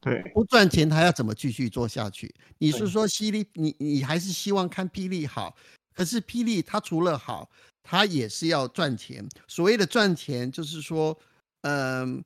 [0.00, 2.34] 对，不赚钱他要怎么继续做下去？
[2.58, 5.54] 你是说霹雳，你你还是希望看霹雳好？
[5.94, 7.48] 可是霹雳它除了好，
[7.82, 9.26] 它也是要赚钱。
[9.48, 11.18] 所谓的赚钱，就是说，
[11.62, 12.24] 嗯，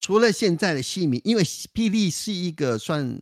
[0.00, 3.18] 除了现在的戏迷，因为霹雳是一个算，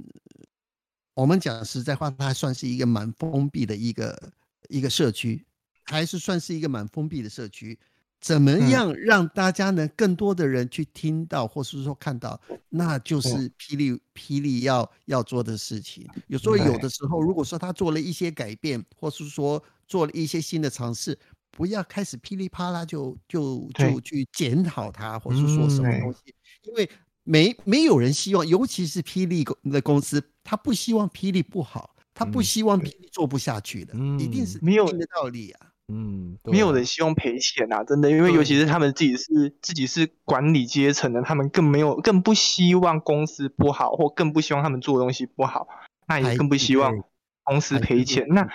[1.14, 4.32] 我们讲实在话，它算是一个蛮封闭的一个
[4.68, 5.44] 一个社区，
[5.84, 7.78] 还是算是一个蛮封闭的社区。
[8.20, 9.86] 怎么样让大家呢？
[9.88, 12.40] 更多的人去听到，或是说看到，
[12.70, 16.08] 那就是霹雳霹雳要要做的事情。
[16.28, 21.18] 有时候有的时候，如果说他做了一些改变，或是说做了一些新的尝试，
[21.50, 26.88] 不要开始噼里啪啦就就就去检讨它，或是说什么东西，因为
[27.22, 35.70] 没没有人希望，尤其是霹雳公的公司，他不希望霹雳不好，他不希望霹雳做不下去的，一定是没有的道理啊。
[35.88, 45.68] 嗯，没有人希望赔钱啊，真的，因为尤其是他们自己是自己是管理阶层的，他们更没有更不希望公司不好，或更不希望他们做的东西不好，
[46.08, 47.04] 那也更不希望
[47.42, 48.26] 公司赔钱。
[48.28, 48.48] 那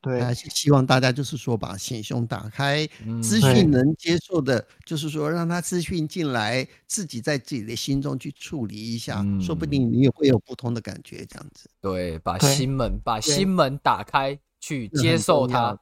[0.00, 2.86] 对，希望大家就是说把心胸打开，
[3.20, 11.68] 资讯能接受的，就是说让他资讯进来，自己在自己的心中去处理一下，说不定你也会有不同的感觉，这样子。
[11.80, 15.76] 对，把心门把心门打开，去接受它。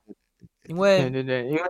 [0.66, 1.62] 因为对对对，因为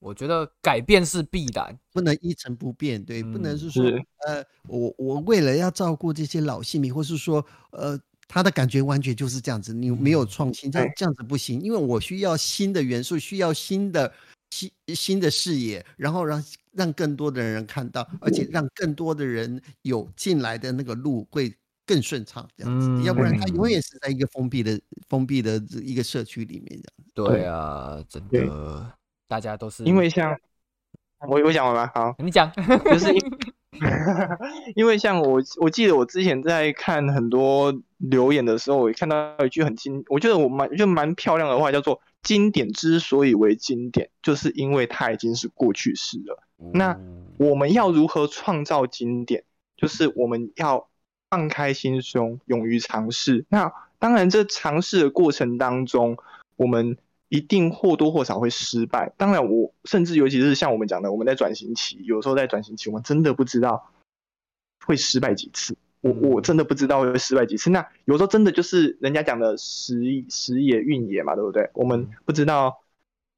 [0.00, 3.00] 我觉得改变是必然，不能一成不变。
[3.02, 3.84] 对，不能是说
[4.26, 7.96] 呃，我我为了要照顾这些老戏迷，或是说呃，
[8.26, 11.60] 他的感觉完全就是这样子，你没有创新，这样这样子不行。
[11.60, 14.12] 因为我需要新的元素，需要新的
[14.50, 21.54] 新新的视野，然后让让更多的人看到，而且让更多的人有进来的那个路会
[21.86, 22.48] 更顺畅。
[22.56, 26.80] 这样子，要不然他永远是在一个封闭的封闭的一个社区里面
[27.14, 27.32] 这样。
[27.32, 28.92] 对啊，真的，
[29.28, 30.36] 大家都是因为像
[31.28, 31.90] 我我讲完吗？
[31.94, 32.52] 好，你讲，
[32.84, 33.20] 就是因
[34.76, 46.42] 因为像我我记得我之前在看很多留言的时候，我看到一句很经，我觉得我蛮就蛮漂亮的话，叫做“经典之所以为经典，就是因为它已经是过去式了”。
[46.72, 46.98] 那
[47.38, 49.44] 我们要如何创造经典？
[49.76, 50.88] 就是我们要
[51.30, 53.44] 放开心胸，勇于尝试。
[53.48, 56.16] 那当然，这尝试的过程当中，
[56.56, 56.96] 我们
[57.34, 59.12] 一定或多或少会失败。
[59.16, 63.90] 当然，我甚至尤其是像我们讲的，我们在转型期，有时候在转型期，我们真的不知道
[64.86, 65.76] 会失败几次。
[66.00, 67.70] 我我真的不知道会失败几次。
[67.70, 71.68] 那有时候真的就是人家讲的时时也运也嘛，对不对？
[71.74, 72.84] 我们不知道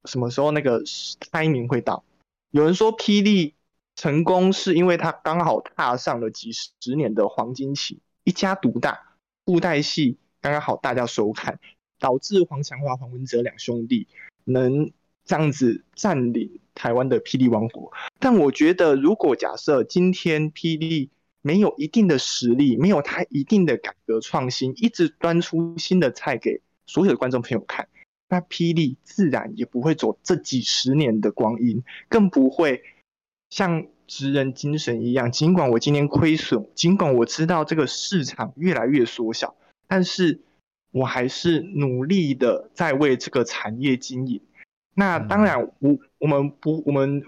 [0.05, 2.03] 什么时候那个 timing 会到。
[2.51, 3.55] 有人说霹雳
[3.95, 11.59] 成功是因为他刚好踏上了几十年的黄金期，一家独大，布袋戏刚刚好大家收看。
[11.99, 14.07] 导致黄强华、黄文哲两兄弟
[14.43, 14.91] 能
[15.25, 17.91] 这样子占领台湾的霹雳王国。
[18.19, 21.09] 但我觉得，如果假设今天霹雳
[21.41, 27.87] 没有一定的实力，没有他一定的改革创新，一直端出新的菜给所有的观众朋友看，
[28.29, 32.83] 那霹雳自然也不会走这几十年的光阴，更不会
[33.49, 35.31] 像职人精神一样。
[35.31, 39.55] 尽管我今天亏损，尽管我知道这个市场越来越缩小，
[39.87, 40.41] 但是。
[40.91, 44.41] 我还是努力的在为这个产业经营。
[44.93, 47.23] 那当然，我我们不，我们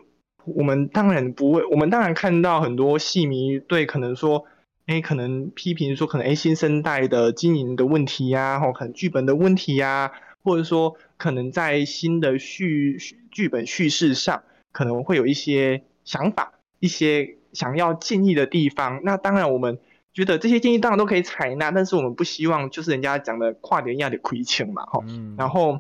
[0.45, 4.45] 我们当然不会，我们当然看到很多戏迷对可能说，
[4.88, 10.11] 哎，可能批评说，可能哎新生代的经营的问题呀，或可能剧本的问题呀，
[10.44, 12.98] 或者说可能在新的叙
[13.30, 19.02] 剧本叙事上，可能会有一些想法，一些想要建议的地方。
[19.03, 19.77] 那当然我们。
[20.14, 25.03] 觉得这些建议当然都可以采纳，但是我们不希望就是人家讲的跨年压的亏欠嘛，哈。
[25.38, 25.80] 然后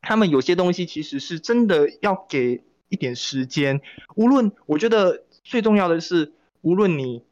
[0.00, 3.80] 他们有些东西其实是真的要给一点时间。
[4.14, 7.24] 无论我觉得最重要的是，无论你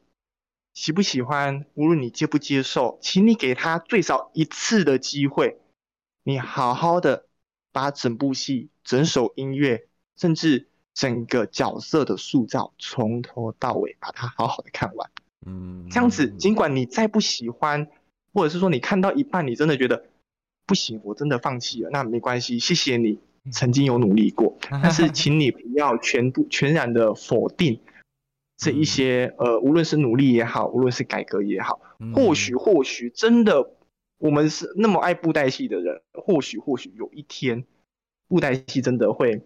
[0.75, 5.61] 喜不喜欢，无论你接不接受，请你给他最少一次的机会，
[6.25, 7.27] 你好好的
[7.73, 9.87] 把整部戏、整首音乐，
[10.17, 15.11] 甚至整个角色的塑造从头到尾把它好好的看完。
[15.44, 17.89] 嗯，这样子，尽管你再不喜欢，
[18.32, 20.05] 或者是说你看到一半，你真的觉得
[20.66, 23.19] 不行，我真的放弃了，那没关系，谢谢你
[23.51, 27.81] 曾经有努力过， 但是请你不要全部全然的否定
[28.56, 31.81] 这一些，呃，无论是努力也好，无论是改革也好，
[32.14, 33.73] 或许或许真的，
[34.19, 37.64] 我们是那么爱布袋戏的人，或许或许有一天，
[38.28, 39.43] 布袋戏真的会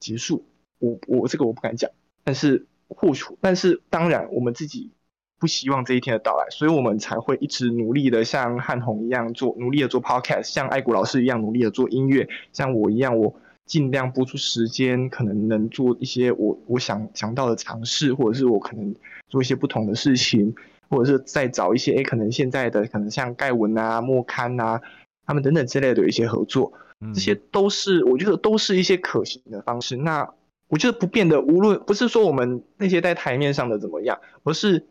[0.00, 0.44] 结束，
[0.78, 1.90] 我我这个我不敢讲，
[2.24, 4.92] 但是或许，但是当然我们自己。
[5.38, 13.34] 不希望这一天的到来，所以我们才会一直努力的像汉红一样做，努力的做 podcast，像爱国老师一样努力的做音乐，像我一样，我
[13.64, 18.94] 尽量播出时间，可能能做一些我我想想到的尝试，或者是我可能
[19.28, 20.54] 做一些不同的事情，
[20.88, 24.80] 或者是再找一些诶，可能现在的可能像盖文啊、莫刊啊，
[25.26, 26.72] 他们等等之类的一些合作，
[27.14, 29.96] 这些都是我觉得都是一些可行的方式。
[29.96, 30.28] 那
[30.68, 34.86] 我觉得不变的，无论不是说我们那些在台面上的怎么样，而是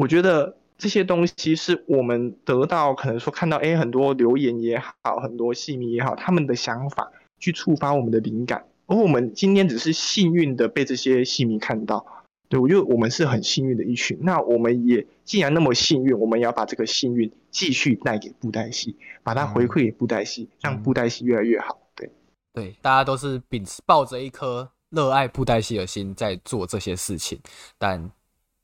[0.00, 12.06] 我觉得这些东西是我们得到，可能说看到哎很多留言也好，很多戏迷也好，他们的想法去触发我们的灵感，而我们今天只是幸运的被这些戏迷看到。
[12.48, 14.18] 对，我觉得我们是很幸运的一群。
[14.22, 21.78] 那我们也既然那么幸运，我们也要把这个幸运继续带给布袋戏，把它回馈给布袋戏，让布袋戏越来越好。
[21.94, 22.10] 对，
[22.54, 27.38] 对，大家都是秉持抱着一颗热爱布袋戏的心在做这些事情，
[27.76, 28.10] 但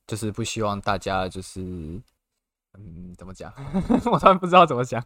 [0.07, 1.61] 就是不希望大家就是，
[2.79, 3.53] 嗯，怎么讲？
[4.11, 5.05] 我突然不知道怎么讲。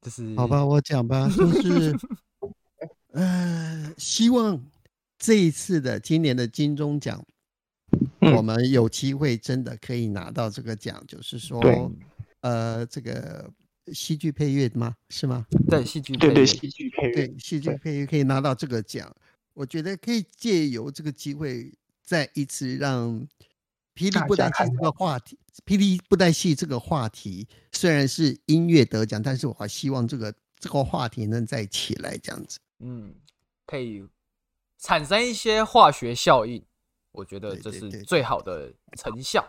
[0.00, 1.96] 就是好吧，我讲吧，就是，
[3.12, 4.60] 呃，希望
[5.18, 7.24] 这一次的今年的金钟奖。
[8.34, 11.60] 我们有机会真的可以拿到这个奖，就是说，
[12.40, 13.50] 呃，这个
[13.92, 14.96] 戏剧配乐吗？
[15.10, 15.44] 是吗？
[15.68, 19.14] 对，戏剧对对戏剧配乐，对戏剧配乐可以拿到这个奖，
[19.52, 21.70] 我觉得可以借由这个机会，
[22.02, 23.26] 再一次让
[23.94, 32.58] 霹雳布袋戏这个话题，霹雳布袋戏这个话题虽然是音乐得奖，但是我还希望这个这个话题能再起来这样子。
[32.80, 33.14] 嗯，
[33.66, 34.04] 可以
[34.78, 36.64] 产生一些化学效应。
[37.12, 39.46] 我觉得这是最好的成效。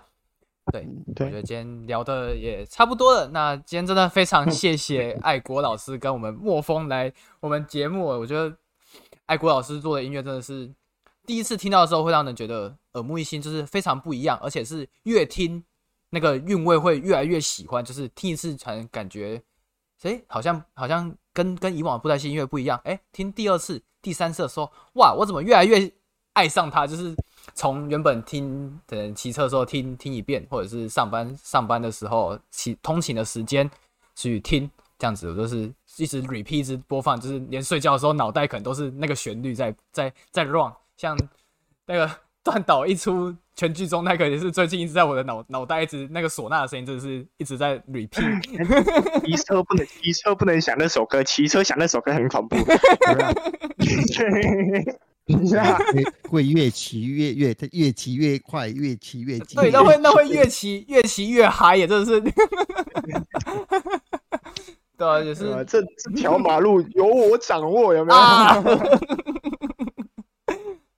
[0.72, 3.30] 对，对我觉得今天聊的也差不多了。
[3.30, 8.06] 那今天真的非常 谢谢 爱国老师跟我们莫风来我们节目。
[8.06, 8.58] 我觉得
[9.26, 10.74] 爱国老师做的音乐真的是
[11.26, 15.64] 第一次听到的时候会让人觉得耳目一新，就是非常不一样，而且是越听
[16.10, 17.84] 那个韵味会越来越喜欢。
[17.84, 19.42] 就是听一次才能感觉，
[20.04, 22.80] 哎，好像好像跟跟以往的布袋戏音乐不一样。
[22.84, 25.92] 哎，听第二次、第三次说，哇，我怎么越来越
[26.34, 26.88] 爱上它？
[26.88, 27.16] 就是。
[27.56, 33.70] 从原本听可能骑车的时候听听一遍，或者是上班上班的时候骑通勤的时间
[34.16, 34.68] 去听，
[34.98, 41.18] 这样子我都是一直 repeat 一直播放，就是连睡觉的时候脑袋可能都是那个旋律在在在 run，像
[41.86, 42.10] 那个
[42.44, 48.42] 断岛一出全剧中那个也是最近一直在我的脑脑袋一直那个唢呐的声音，真的是一直在 repeat。
[49.26, 52.58] 骑车不能骑车不能想那首歌，骑车想那首歌很恐怖。
[55.26, 59.56] 会会越骑越越越骑越快，越骑越急。
[59.56, 62.20] 对，那会那会越骑越骑越嗨，也真的是。
[64.98, 65.64] 对啊，也是。
[65.66, 68.20] 这这条马路由我掌握，有没有？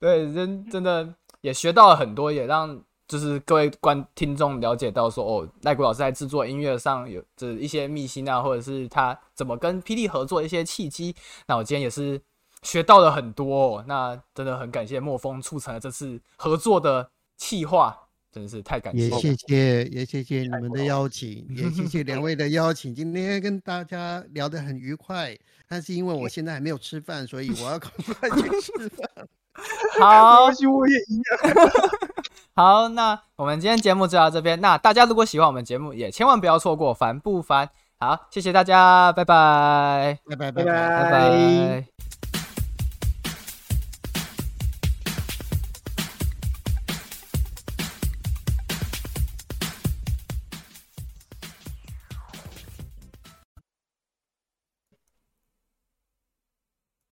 [0.05, 11.15] 对，真真的也学到了很多，也让就是各位观听众了解到说，哦，赖古老师在制作音乐上有这一些秘辛啊，或者是他怎么跟霹雳合作一些契机。
[11.47, 12.21] 那我今天也是。
[12.63, 17.07] 学到了很多，那真的很感谢莫风促成了这次合作的
[17.37, 17.95] 企划，
[18.31, 19.07] 真的是太感谢。
[19.07, 22.95] 也谢谢，也谢谢你们的邀请， 也谢谢两位的邀请。
[22.95, 25.37] 今天跟大家聊得很愉快，
[25.69, 29.07] 但是因为我现在还没有吃饭，所以我要赶快 去吃饭。
[29.99, 31.59] 好，我也一样。
[32.55, 34.59] 好，那我们今天节目就到这边。
[34.61, 37.69] 那大家如果喜欢我们节目，也千万不要错过烦不烦。
[37.99, 42.24] 好，谢谢大家，拜拜，拜拜，拜拜，拜拜。